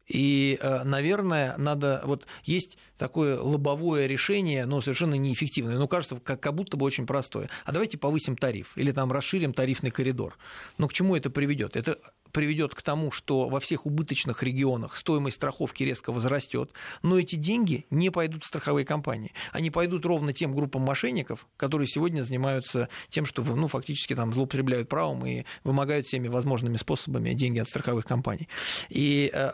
[0.07, 2.03] И, э, наверное, надо...
[2.05, 7.07] Вот есть такое лобовое решение, но совершенно неэффективное, но кажется, как, как будто бы очень
[7.07, 7.49] простое.
[7.65, 10.37] А давайте повысим тариф или там расширим тарифный коридор.
[10.79, 11.77] Но к чему это приведет?
[11.77, 11.99] Это
[12.33, 16.71] приведет к тому, что во всех убыточных регионах стоимость страховки резко возрастет,
[17.03, 19.33] но эти деньги не пойдут в страховые компании.
[19.53, 24.88] Они пойдут ровно тем группам мошенников, которые сегодня занимаются тем, что ну, фактически там злоупотребляют
[24.88, 28.49] правом и вымогают всеми возможными способами деньги от страховых компаний.
[28.88, 29.51] И э,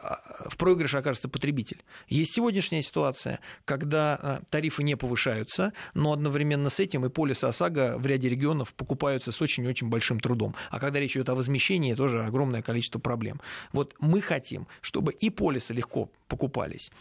[0.46, 1.82] в проигрыше окажется потребитель.
[2.08, 7.96] Есть сегодняшняя ситуация, когда э, тарифы не повышаются, но одновременно с этим и полисы ОСАГО
[7.98, 10.54] в ряде регионов покупаются с очень-очень большим трудом.
[10.70, 13.40] А когда речь идет о возмещении, тоже огромное количество проблем.
[13.72, 16.92] Вот мы хотим, чтобы и полисы легко покупались,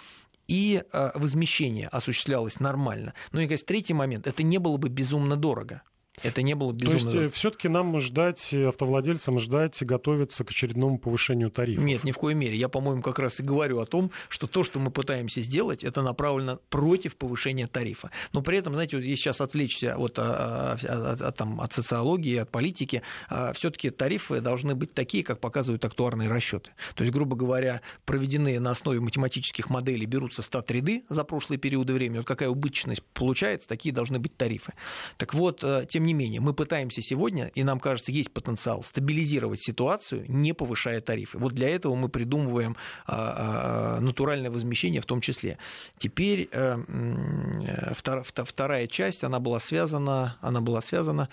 [0.47, 3.13] и э, возмещение осуществлялось нормально.
[3.33, 5.81] Ну и, кажется, третий момент, это не было бы безумно дорого.
[6.23, 6.99] Это не было безумно...
[6.99, 11.83] То есть э, все-таки нам ждать, э, автовладельцам ждать, готовиться к очередному повышению тарифов?
[11.83, 12.57] Нет, ни в коей мере.
[12.57, 16.01] Я, по-моему, как раз и говорю о том, что то, что мы пытаемся сделать, это
[16.01, 18.09] направлено против повышения тарифа.
[18.33, 22.37] Но при этом, знаете, вот если сейчас отвлечься от, от, от, от, там, от социологии,
[22.37, 26.71] от политики, а, все-таки тарифы должны быть такие, как показывают актуарные расчеты.
[26.95, 32.17] То есть, грубо говоря, проведенные на основе математических моделей берутся стат-ряды за прошлые периоды времени.
[32.17, 34.73] Вот какая убыточность получается, такие должны быть тарифы.
[35.17, 39.61] Так вот, э, тем не менее, мы пытаемся сегодня, и нам кажется, есть потенциал стабилизировать
[39.61, 41.37] ситуацию, не повышая тарифы.
[41.37, 45.57] Вот для этого мы придумываем а, а, натуральное возмещение в том числе.
[45.97, 46.77] Теперь э,
[47.93, 51.29] вторая часть, она была связана, она была связана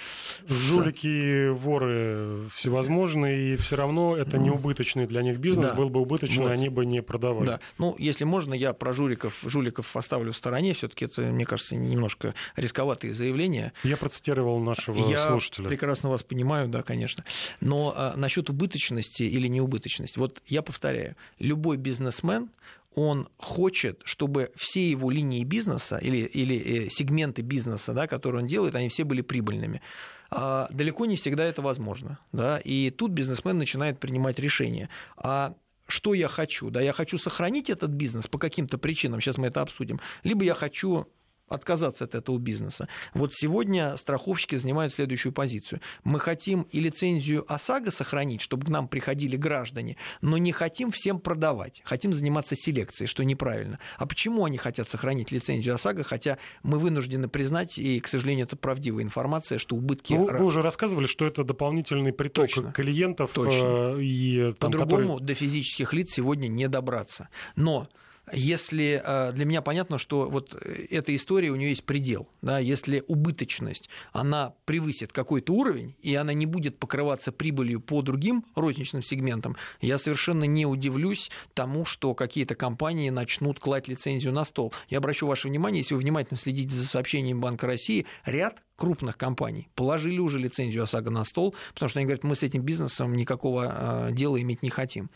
[0.46, 5.74] Жулики, воры всевозможные, и все равно это не убыточный для них бизнес, да.
[5.74, 6.50] был бы убыточный, вот.
[6.50, 7.46] они бы не продавали.
[7.46, 7.60] Да.
[7.78, 12.34] Ну, если можно, я про жуликов, жуликов оставлю в стороне, все-таки это, мне кажется, немножко
[12.56, 13.72] рисковатые заявления.
[13.84, 15.68] Я процитировал нашего Я слушателя.
[15.68, 17.24] прекрасно вас понимаю, да, конечно.
[17.61, 22.50] Но а, насчет убыточности или неубыточности, вот я повторяю, любой бизнесмен,
[22.94, 28.48] он хочет, чтобы все его линии бизнеса или, или э, сегменты бизнеса, да, которые он
[28.48, 29.83] делает, они все были прибыльными.
[30.31, 32.18] А далеко не всегда это возможно.
[32.33, 32.59] Да?
[32.59, 34.88] И тут бизнесмен начинает принимать решения.
[35.16, 35.55] А
[35.87, 36.70] что я хочу?
[36.70, 40.55] Да, я хочу сохранить этот бизнес по каким-то причинам, сейчас мы это обсудим, либо я
[40.55, 41.07] хочу
[41.48, 42.88] отказаться от этого бизнеса.
[43.12, 45.80] Вот сегодня страховщики занимают следующую позицию.
[46.02, 51.20] Мы хотим и лицензию ОСАГО сохранить, чтобы к нам приходили граждане, но не хотим всем
[51.20, 51.83] продавать.
[51.85, 53.78] Хотим заниматься селекцией, что неправильно.
[53.98, 58.57] А почему они хотят сохранить лицензию ОСАГО, хотя мы вынуждены признать, и, к сожалению, это
[58.57, 60.14] правдивая информация, что убытки...
[60.14, 62.72] Ну, вы уже рассказывали, что это дополнительный приток Точно.
[62.72, 63.30] клиентов.
[63.35, 63.96] Точно.
[63.96, 65.26] Э, и, По-другому которые...
[65.26, 67.28] до физических лиц сегодня не добраться.
[67.57, 67.88] Но
[68.32, 72.28] если э, для меня понятно, что вот э, эта история, у нее есть предел.
[72.42, 78.44] Да, если убыточность, она превысит какой-то уровень, и она не будет покрываться прибылью по другим
[78.54, 84.72] розничным сегментам, я совершенно не удивлюсь тому, что какие-то компании начнут класть лицензию на стол.
[84.88, 89.68] Я обращу ваше внимание, если вы внимательно следите за сообщением Банка России, ряд крупных компаний
[89.74, 94.08] положили уже лицензию ОСАГО на стол, потому что они говорят, мы с этим бизнесом никакого
[94.08, 95.10] э, дела иметь не хотим.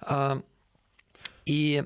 [0.00, 0.42] А,
[1.44, 1.84] и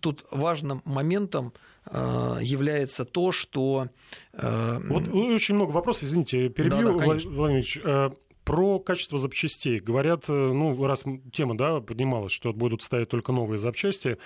[0.00, 1.52] тут важным моментом
[1.86, 3.88] э, является то, что...
[4.32, 7.78] Э, вот очень много вопросов, извините, перебью, да, да, Владимир Ильич.
[8.46, 9.80] Про качество запчастей.
[9.80, 14.18] Говорят, э, ну, раз тема да, поднималась, что будут ставить только новые запчасти,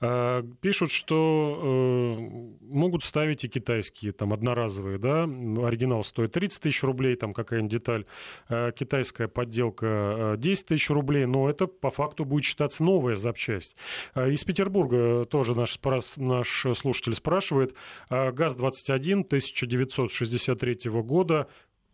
[0.00, 6.82] э, пишут, что э, могут ставить и китайские, там, одноразовые, да, оригинал стоит 30 тысяч
[6.82, 8.04] рублей, там какая-нибудь деталь,
[8.48, 13.76] китайская подделка 10 тысяч рублей, но это по факту будет считаться новая запчасть.
[14.16, 15.78] Из Петербурга тоже наш,
[16.16, 17.74] наш слушатель спрашивает,
[18.10, 21.46] ГАЗ-21 1963 года,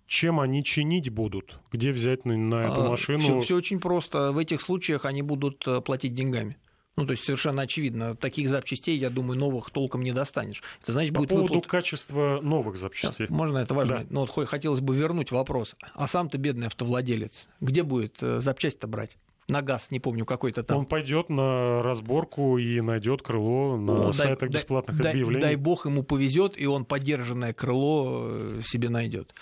[0.07, 1.59] чем они чинить будут?
[1.73, 3.19] Где взять на, на эту а, машину?
[3.19, 4.33] Все, все очень просто.
[4.33, 6.57] В этих случаях они будут э, платить деньгами.
[6.97, 10.63] Ну, то есть совершенно очевидно, таких запчастей, я думаю, новых толком не достанешь.
[10.83, 11.67] Это значит, По будет поводу выплат...
[11.67, 13.27] качества новых запчастей.
[13.27, 13.99] Сейчас, можно, это важно.
[13.99, 14.07] Да.
[14.11, 15.75] Но вот хотелось бы вернуть вопрос.
[15.95, 19.17] А сам ты бедный автовладелец, где будет э, запчасть-то брать?
[19.49, 20.79] на газ, не помню, какой-то там.
[20.79, 25.41] Он пойдет на разборку и найдет крыло на О, сайтах дай, бесплатных дай, объявлений.
[25.43, 29.35] Дай бог ему повезет, и он поддержанное крыло э, себе найдет.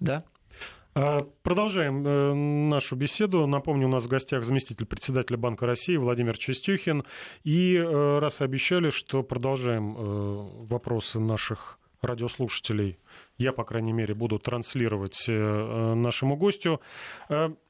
[0.00, 0.24] Да?
[0.94, 2.32] А, продолжаем э,
[2.70, 3.46] нашу беседу.
[3.46, 7.04] Напомню, у нас в гостях заместитель председателя Банка России Владимир Чистюхин.
[7.44, 12.98] И э, раз обещали, что продолжаем э, вопросы наших радиослушателей,
[13.36, 16.80] я, по крайней мере, буду транслировать нашему гостю.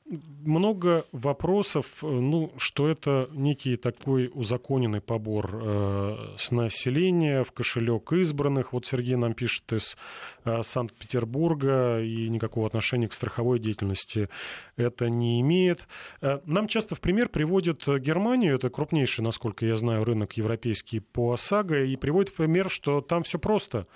[0.09, 8.12] Много вопросов, э, ну, что это некий такой узаконенный побор э, с населения в кошелек
[8.12, 8.73] избранных.
[8.73, 9.97] Вот Сергей нам пишет из
[10.45, 14.29] э, Санкт-Петербурга, и никакого отношения к страховой деятельности
[14.77, 15.88] это не имеет.
[16.21, 21.33] Э, нам часто в пример приводят Германию, это крупнейший, насколько я знаю, рынок европейский по
[21.33, 23.87] ОСАГО, и приводят в пример, что там все просто.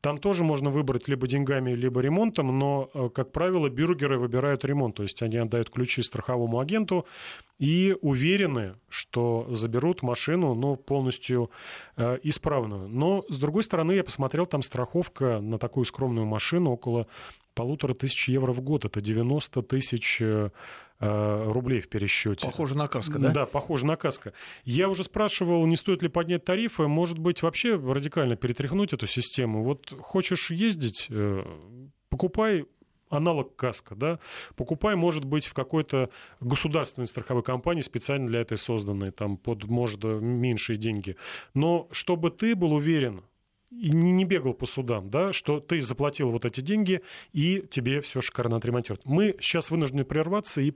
[0.00, 4.96] Там тоже можно выбрать либо деньгами, либо ремонтом, но, э, как правило, бюргеры выбирают ремонт.
[4.96, 7.06] То есть они отдают ключи страховому агенту
[7.58, 11.50] и уверены, что заберут машину ну, полностью
[11.96, 12.88] э, исправную.
[12.88, 17.06] Но, с другой стороны, я посмотрел, там страховка на такую скромную машину около
[17.54, 18.86] полутора тысяч евро в год.
[18.86, 20.48] Это 90 тысяч э,
[21.00, 22.46] рублей в пересчете.
[22.46, 23.30] Похоже на каско, да?
[23.30, 24.32] Да, похоже на каско.
[24.64, 29.64] Я уже спрашивал, не стоит ли поднять тарифы, может быть, вообще радикально перетряхнуть эту систему.
[29.64, 31.42] Вот хочешь ездить, э,
[32.10, 32.66] покупай
[33.10, 34.18] аналог каска, да,
[34.56, 40.04] покупай, может быть, в какой-то государственной страховой компании, специально для этой созданной, там, под, может,
[40.04, 41.16] меньшие деньги.
[41.52, 43.24] Но чтобы ты был уверен,
[43.70, 47.02] и не бегал по судам, да, что ты заплатил вот эти деньги,
[47.32, 49.04] и тебе все шикарно отремонтируют.
[49.04, 50.72] Мы сейчас вынуждены прерваться и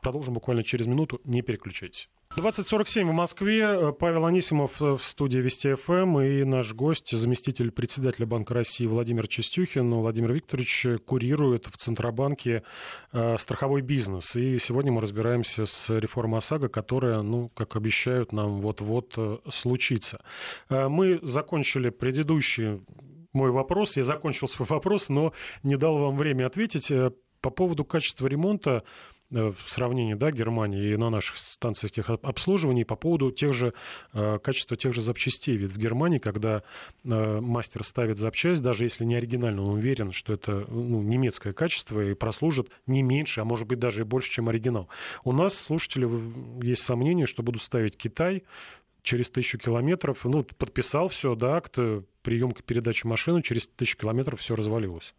[0.00, 1.20] Продолжим буквально через минуту.
[1.24, 2.08] Не переключайтесь.
[2.36, 3.92] 2047 в Москве.
[3.92, 9.92] Павел Анисимов в студии Вести ФМ и наш гость, заместитель председателя Банка России Владимир Чистюхин.
[9.94, 12.62] Владимир Викторович курирует в Центробанке
[13.12, 14.36] э, страховой бизнес.
[14.36, 20.20] И сегодня мы разбираемся с реформой ОСАГО, которая, ну, как обещают, нам вот-вот э, случится.
[20.68, 22.82] Э, мы закончили предыдущий
[23.32, 23.96] мой вопрос.
[23.96, 26.92] Я закончил свой вопрос, но не дал вам время ответить.
[27.40, 28.84] По поводу качества ремонта
[29.30, 33.74] в сравнении да, Германии и на наших станциях техобслуживания по поводу тех же,
[34.14, 35.56] э, качества тех же запчастей.
[35.56, 36.62] Ведь в Германии, когда
[37.04, 42.00] э, мастер ставит запчасть, даже если не оригинально, он уверен, что это ну, немецкое качество
[42.00, 44.88] и прослужит не меньше, а может быть даже и больше, чем оригинал.
[45.24, 46.08] У нас, слушатели,
[46.64, 48.44] есть сомнения, что будут ставить Китай,
[49.02, 51.78] через тысячу километров, ну, подписал все, да, акт
[52.22, 55.14] приемка передачи машины, через тысячу километров все развалилось.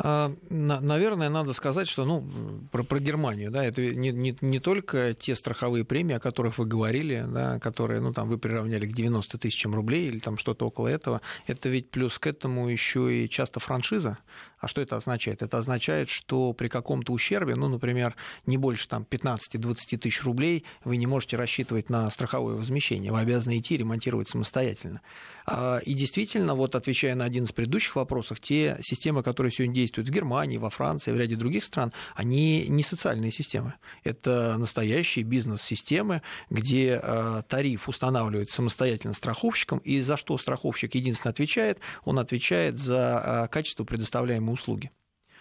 [0.00, 2.24] А, наверное, надо сказать, что ну,
[2.70, 6.66] про, про Германию, да, это не, не, не только те страховые премии, о которых вы
[6.66, 10.88] говорили, да, которые, ну, там, вы приравняли к 90 тысячам рублей или там что-то около
[10.88, 14.18] этого, это ведь плюс к этому еще и часто франшиза.
[14.58, 15.42] А что это означает?
[15.42, 20.96] Это означает, что при каком-то ущербе, ну, например, не больше там 15-20 тысяч рублей, вы
[20.96, 25.00] не можете рассчитывать на страховое возмещение, вы обязаны идти ремонтировать самостоятельно.
[25.46, 29.87] А, и действительно, вот отвечая на один из предыдущих вопросов, те системы, которые сегодня действуют
[29.96, 33.74] в Германии, во Франции, в ряде других стран, они не социальные системы.
[34.04, 41.78] Это настоящие бизнес-системы, где а, тариф устанавливается самостоятельно страховщиком, и за что страховщик единственно отвечает?
[42.04, 44.90] Он отвечает за а, качество предоставляемой услуги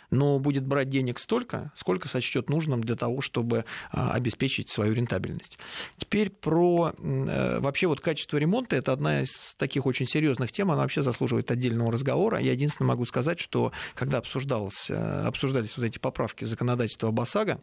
[0.10, 5.58] но будет брать денег столько, сколько сочтет нужным для того, чтобы а, обеспечить свою рентабельность.
[5.98, 10.82] Теперь про э, вообще вот качество ремонта, это одна из таких очень серьезных тем, она
[10.82, 12.40] вообще заслуживает отдельного разговора.
[12.40, 14.96] Я единственное могу сказать, что когда обсуждалось, э,
[15.26, 17.62] обсуждались вот эти поправки законодательства БАСАГа,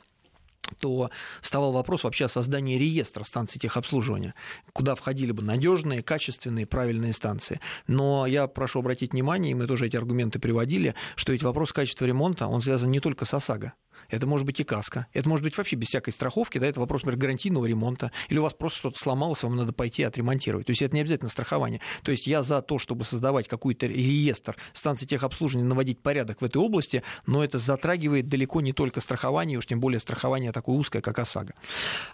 [0.79, 1.11] то
[1.41, 4.35] вставал вопрос вообще о создании реестра станций техобслуживания,
[4.73, 7.61] куда входили бы надежные, качественные, правильные станции.
[7.87, 12.05] Но я прошу обратить внимание, и мы тоже эти аргументы приводили, что ведь вопрос качества
[12.05, 13.73] ремонта, он связан не только с ОСАГО
[14.09, 17.03] это может быть и каска, это может быть вообще без всякой страховки, да, это вопрос,
[17.03, 20.67] например, гарантийного ремонта, или у вас просто что-то сломалось, вам надо пойти отремонтировать.
[20.67, 21.81] То есть это не обязательно страхование.
[22.03, 26.59] То есть я за то, чтобы создавать какой-то реестр станций техобслуживания, наводить порядок в этой
[26.59, 31.19] области, но это затрагивает далеко не только страхование, уж тем более страхование такое узкое, как
[31.19, 31.55] ОСАГО.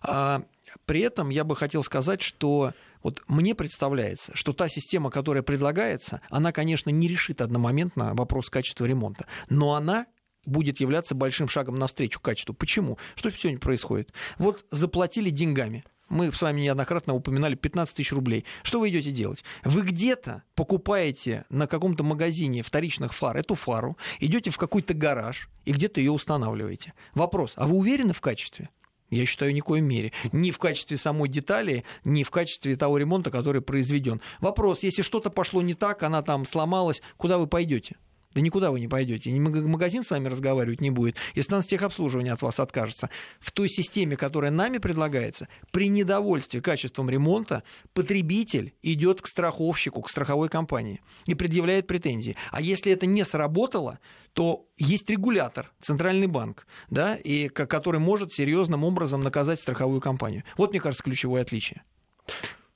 [0.03, 0.43] А,
[0.86, 2.72] при этом я бы хотел сказать, что
[3.03, 8.84] вот мне представляется, что та система, которая предлагается, она, конечно, не решит одномоментно вопрос качества
[8.84, 10.07] ремонта, но она
[10.45, 12.55] будет являться большим шагом навстречу качеству.
[12.55, 12.99] Почему?
[13.14, 14.12] Что сегодня происходит?
[14.38, 15.84] Вот заплатили деньгами.
[16.09, 18.45] Мы с вами неоднократно упоминали 15 тысяч рублей.
[18.64, 19.45] Что вы идете делать?
[19.62, 25.72] Вы где-то покупаете на каком-то магазине вторичных фар эту фару, идете в какой-то гараж и
[25.72, 26.95] где-то ее устанавливаете.
[27.14, 28.70] Вопрос, а вы уверены в качестве?
[29.11, 30.12] Я считаю, ни в коем мере.
[30.32, 34.20] Ни в качестве самой детали, ни в качестве того ремонта, который произведен.
[34.41, 37.97] Вопрос, если что-то пошло не так, она там сломалась, куда вы пойдете?
[38.33, 39.33] Да никуда вы не пойдете.
[39.33, 43.11] Магазин с вами разговаривать не будет, и станция техобслуживания от вас откажется.
[43.41, 50.09] В той системе, которая нами предлагается, при недовольстве качеством ремонта потребитель идет к страховщику, к
[50.09, 52.37] страховой компании и предъявляет претензии.
[52.53, 53.99] А если это не сработало,
[54.33, 60.45] то есть регулятор, центральный банк, да, и, который может серьезным образом наказать страховую компанию.
[60.57, 61.83] Вот, мне кажется, ключевое отличие.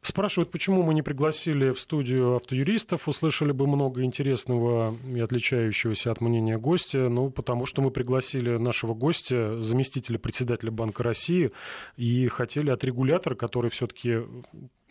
[0.04, 6.20] Спрашивают, почему мы не пригласили в студию автоюристов, услышали бы много интересного и отличающегося от
[6.20, 7.08] мнения гостя.
[7.08, 11.52] Ну, потому что мы пригласили нашего гостя, заместителя председателя Банка России,
[11.96, 14.18] и хотели от регулятора, который все-таки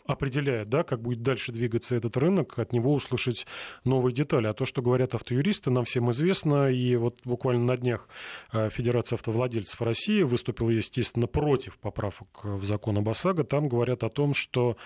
[0.06, 3.46] определяет, да, как будет дальше двигаться этот рынок, от него услышать
[3.84, 4.46] новые детали.
[4.46, 6.70] А то, что говорят автоюристы, нам всем известно.
[6.70, 8.08] И вот буквально на днях
[8.52, 13.44] э, Федерация автовладельцев России выступила, естественно, против поправок в закон об ОСАГО.
[13.44, 14.76] Там говорят о том, что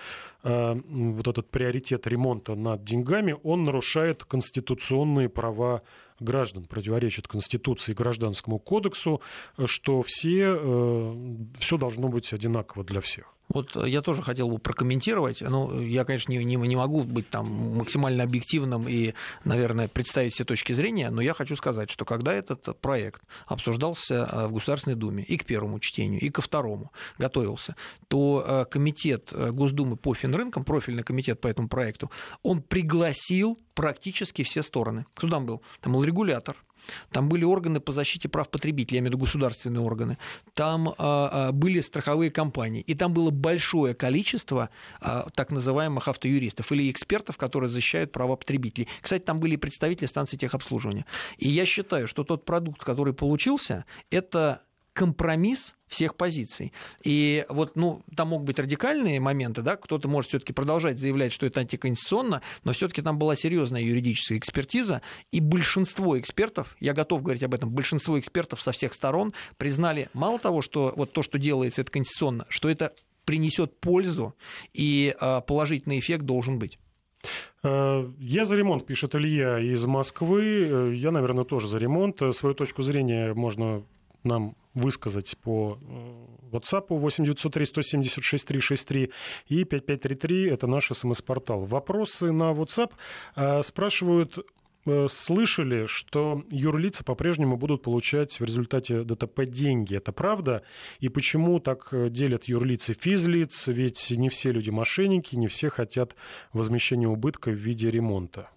[0.43, 5.81] вот этот приоритет ремонта над деньгами, он нарушает конституционные права
[6.19, 9.21] граждан, противоречит Конституции и Гражданскому кодексу,
[9.65, 13.33] что все, э, все должно быть одинаково для всех.
[13.51, 15.41] Вот я тоже хотел бы прокомментировать.
[15.41, 20.71] Ну, я, конечно, не, не, могу быть там максимально объективным и, наверное, представить все точки
[20.71, 25.35] зрения, но я хочу сказать, что когда этот проект обсуждался э, в Государственной Думе и
[25.37, 27.75] к первому чтению, и ко второму готовился,
[28.07, 32.11] то э, комитет Госдумы по финрынкам, профильный комитет по этому проекту,
[32.43, 35.05] он пригласил практически все стороны.
[35.15, 35.61] Кто там был?
[35.81, 36.55] Там был регулятор,
[37.11, 40.17] там были органы по защите прав потребителей, я имею в виду государственные органы,
[40.53, 44.69] там а, а, были страховые компании, и там было большое количество
[45.01, 48.87] а, так называемых автоюристов или экспертов, которые защищают права потребителей.
[49.01, 51.05] Кстати, там были и представители станции техобслуживания.
[51.37, 54.63] И я считаю, что тот продукт, который получился, это
[54.93, 56.71] компромисс всех позиций.
[57.03, 61.45] И вот, ну, там могут быть радикальные моменты, да, кто-то может все-таки продолжать заявлять, что
[61.45, 67.43] это антиконституционно, но все-таки там была серьезная юридическая экспертиза, и большинство экспертов, я готов говорить
[67.43, 71.81] об этом, большинство экспертов со всех сторон признали мало того, что вот то, что делается,
[71.81, 72.93] это конституционно, что это
[73.25, 74.35] принесет пользу,
[74.73, 76.79] и а, положительный эффект должен быть.
[77.63, 80.67] Э, я за ремонт, пишет Илья из Москвы.
[80.69, 82.21] Э, я, наверное, тоже за ремонт.
[82.31, 83.83] Свою точку зрения можно
[84.23, 89.11] нам высказать по э, WhatsApp 8 903 176 363
[89.47, 91.65] и 5533 это наш смс-портал.
[91.65, 92.91] Вопросы на WhatsApp
[93.35, 94.39] э, спрашивают
[94.85, 99.95] э, слышали, что юрлица по-прежнему будут получать в результате ДТП деньги.
[99.95, 100.63] Это правда?
[100.99, 103.67] И почему так делят юрлицы физлиц?
[103.67, 106.15] Ведь не все люди мошенники, не все хотят
[106.53, 108.49] возмещения убытка в виде ремонта.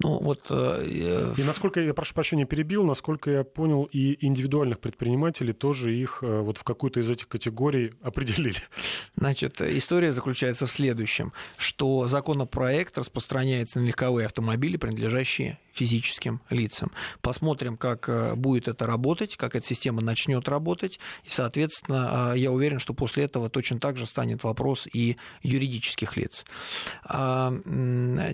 [0.00, 5.52] Ну, вот, э, и насколько, я прошу прощения, перебил, насколько я понял, и индивидуальных предпринимателей
[5.52, 8.58] тоже их э, вот в какую-то из этих категорий определили.
[9.16, 16.90] Значит, история заключается в следующем, что законопроект распространяется на легковые автомобили, принадлежащие физическим лицам.
[17.20, 22.78] Посмотрим, как э, будет это работать, как эта система начнет работать, и, соответственно, я уверен,
[22.78, 26.44] что после этого точно так же станет вопрос и юридических лиц.
[27.04, 27.52] А,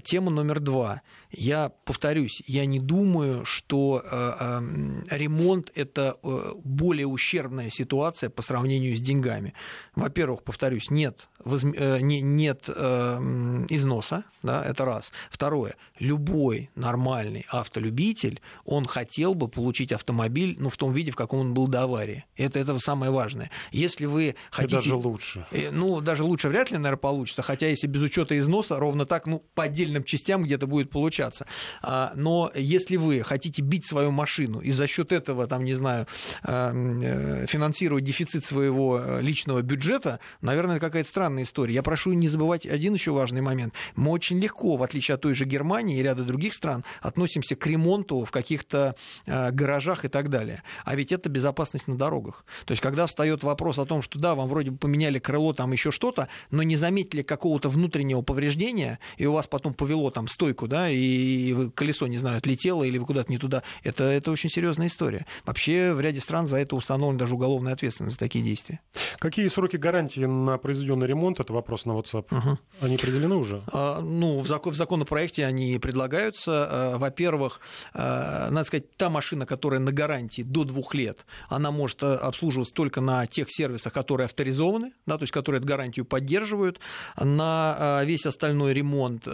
[0.05, 1.03] тема номер два
[1.33, 8.43] я повторюсь, я не думаю, что э, э, ремонт это э, более ущербная ситуация по
[8.43, 9.55] сравнению с деньгами.
[9.95, 15.13] Во-первых, повторюсь, нет, нет износа, да, это раз.
[15.31, 21.41] Второе, любой нормальный автолюбитель, он хотел бы получить автомобиль, ну, в том виде, в каком
[21.41, 22.25] он был до аварии.
[22.37, 23.51] Это, это самое важное.
[23.71, 24.77] Если вы хотите...
[24.77, 25.47] И даже лучше.
[25.71, 29.45] Ну, даже лучше вряд ли, наверное, получится, хотя если без учета износа, ровно так, ну,
[29.55, 31.47] по отдельным частям где-то будет получаться общаться.
[31.83, 36.07] А, но если вы хотите бить свою машину и за счет этого, там, не знаю,
[36.43, 41.75] а, э, финансировать дефицит своего э, личного бюджета, наверное, какая-то странная история.
[41.75, 43.75] Я прошу не забывать один еще важный момент.
[43.97, 47.67] Мы очень легко, в отличие от той же Германии и ряда других стран, относимся к
[47.67, 48.95] ремонту в каких-то
[49.27, 50.63] а, гаражах и так далее.
[50.85, 52.45] А ведь это безопасность на дорогах.
[52.65, 55.73] То есть, когда встает вопрос о том, что да, вам вроде бы поменяли крыло, там
[55.73, 60.69] еще что-то, но не заметили какого-то внутреннего повреждения, и у вас потом повело там стойку,
[60.69, 64.51] да, и и колесо, не знаю, отлетело или вы куда-то не туда, это, это очень
[64.51, 65.27] серьезная история.
[65.45, 68.81] Вообще в ряде стран за это установлена даже уголовная ответственность за такие действия.
[69.19, 71.41] Какие сроки гарантии на произведенный ремонт?
[71.41, 72.27] Это вопрос на WhatsApp.
[72.31, 72.59] Угу.
[72.81, 73.63] Они определены уже?
[73.73, 76.67] А, ну, в, закон, в законопроекте они предлагаются.
[76.71, 77.61] А, во-первых,
[77.95, 82.75] а, надо сказать, та машина, которая на гарантии до двух лет, она может а, обслуживаться
[82.75, 86.81] только на тех сервисах, которые авторизованы, да, то есть которые эту гарантию поддерживают.
[87.17, 89.27] На весь остальной ремонт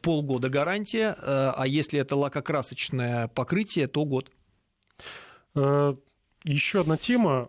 [0.00, 4.30] полгода гарантия Э, а если это лакокрасочное покрытие, то год.
[5.54, 5.94] Э,
[6.44, 7.48] Еще одна тема,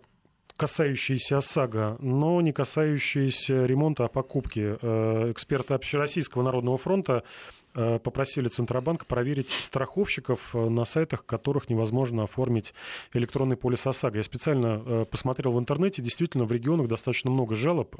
[0.57, 4.77] касающаяся ОСАГО, но не касающаяся ремонта, а покупки.
[4.81, 7.23] Э, эксперты Общероссийского народного фронта
[7.73, 12.73] попросили Центробанк проверить страховщиков на сайтах, которых невозможно оформить
[13.11, 14.15] электронный полис ОСАГО.
[14.15, 17.93] Я специально посмотрел в интернете, действительно в регионах достаточно много жалоб.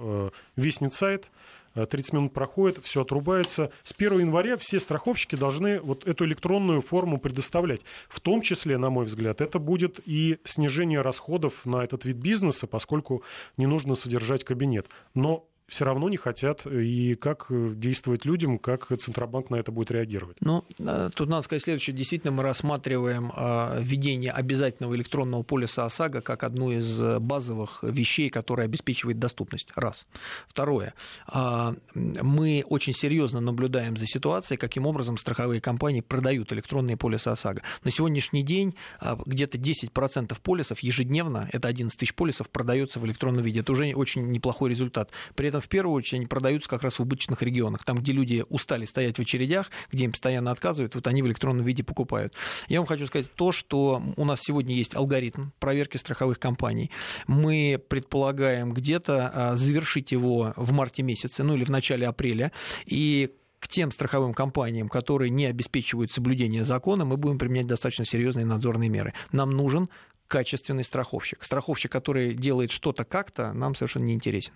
[0.55, 1.29] Виснет сайт,
[1.75, 3.71] 30 минут проходит, все отрубается.
[3.83, 7.81] С 1 января все страховщики должны вот эту электронную форму предоставлять.
[8.07, 12.67] В том числе, на мой взгляд, это будет и снижение расходов на этот вид бизнеса,
[12.67, 13.23] поскольку
[13.57, 14.87] не нужно содержать кабинет.
[15.13, 16.65] Но все равно не хотят.
[16.67, 20.37] И как действовать людям, как Центробанк на это будет реагировать?
[20.41, 20.63] Ну,
[21.15, 21.95] тут надо сказать следующее.
[21.95, 23.31] Действительно, мы рассматриваем
[23.81, 29.71] введение обязательного электронного полиса ОСАГО как одну из базовых вещей, которая обеспечивает доступность.
[29.75, 30.07] Раз.
[30.47, 30.93] Второе.
[31.93, 37.61] Мы очень серьезно наблюдаем за ситуацией, каким образом страховые компании продают электронные полисы ОСАГО.
[37.83, 38.75] На сегодняшний день
[39.25, 43.61] где-то 10% полисов ежедневно, это 11 тысяч полисов, продается в электронном виде.
[43.61, 45.11] Это уже очень неплохой результат.
[45.35, 48.43] При этом, в первую очередь, они продаются как раз в убыточных регионах, там, где люди
[48.49, 52.33] устали стоять в очередях, где им постоянно отказывают, вот они в электронном виде покупают.
[52.67, 56.91] Я вам хочу сказать то, что у нас сегодня есть алгоритм проверки страховых компаний.
[57.27, 62.51] Мы предполагаем где-то а, завершить его в марте месяце, ну или в начале апреля,
[62.85, 68.45] и к тем страховым компаниям, которые не обеспечивают соблюдение закона, мы будем применять достаточно серьезные
[68.45, 69.13] надзорные меры.
[69.31, 69.89] Нам нужен
[70.27, 71.43] качественный страховщик.
[71.43, 74.53] Страховщик, который делает что-то как-то, нам совершенно не интересен.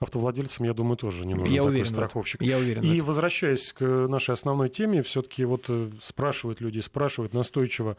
[0.00, 2.40] Автовладельцам, я думаю, тоже не нужен я такой уверен страховщик.
[2.40, 2.82] Я уверен.
[2.82, 7.96] И возвращаясь к нашей основной теме, все-таки вот э, спрашивают люди, спрашивают настойчиво,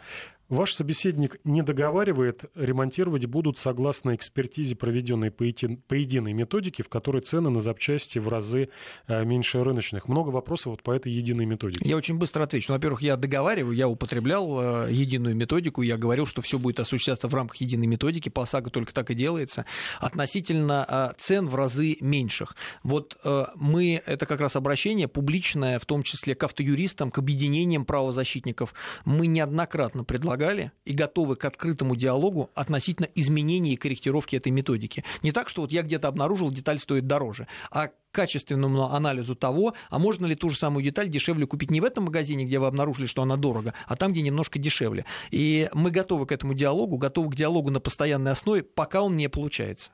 [0.47, 5.45] ваш собеседник не договаривает, ремонтировать будут согласно экспертизе, проведенной по,
[5.87, 8.69] по единой методике, в которой цены на запчасти в разы
[9.07, 10.07] э, меньше рыночных.
[10.07, 11.87] Много вопросов вот по этой единой методике.
[11.87, 12.71] Я очень быстро отвечу.
[12.71, 17.08] Ну, во-первых, я договариваю, я употреблял э, единую методику, я говорил, что все будет осуществляться
[17.27, 19.65] в рамках единой методики, по ОСАГО только так и делается.
[19.99, 22.55] Относительно цен в разы меньших.
[22.83, 27.85] Вот э, мы, это как раз обращение публичное, в том числе к автоюристам, к объединениям
[27.85, 28.73] правозащитников,
[29.05, 35.03] мы неоднократно предлагали и готовы к открытому диалогу относительно изменения и корректировки этой методики.
[35.23, 39.99] Не так, что вот я где-то обнаружил, деталь стоит дороже, а качественному анализу того, а
[39.99, 43.05] можно ли ту же самую деталь дешевле купить не в этом магазине, где вы обнаружили,
[43.05, 45.05] что она дорого, а там, где немножко дешевле.
[45.31, 49.29] И мы готовы к этому диалогу, готовы к диалогу на постоянной основе, пока он не
[49.29, 49.91] получается.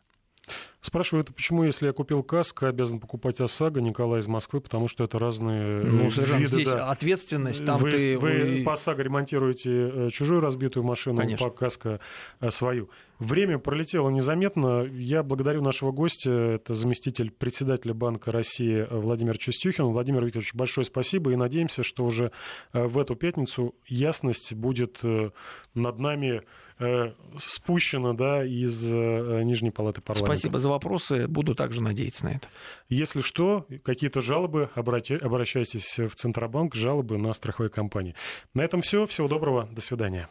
[0.85, 5.17] Спрашивают, почему, если я купил каско, обязан покупать ОСАГО Николай из Москвы, потому что это
[5.17, 6.51] разные ну, совершенно виды.
[6.51, 6.91] Здесь да.
[6.91, 8.19] ответственность, там вы, ты...
[8.19, 11.47] Вы, вы по ОСАГО ремонтируете э, чужую разбитую машину, Конечно.
[11.47, 11.99] по каско
[12.39, 12.91] э, свою.
[13.17, 14.83] Время пролетело незаметно.
[14.83, 19.85] Я благодарю нашего гостя, это заместитель председателя Банка России Владимир Чистюхин.
[19.85, 22.31] Владимир Викторович, большое спасибо и надеемся, что уже
[22.73, 25.01] э, в эту пятницу ясность будет
[25.73, 26.41] над нами Э,
[27.37, 30.33] спущено да, из э, Нижней Палаты парламента.
[30.33, 31.27] Спасибо за вопросы.
[31.27, 32.47] Буду также надеяться на это.
[32.89, 38.15] Если что, какие-то жалобы, обращайтесь в Центробанк, жалобы на страховые компании.
[38.53, 39.05] На этом все.
[39.05, 39.69] Всего доброго.
[39.71, 40.27] До свидания.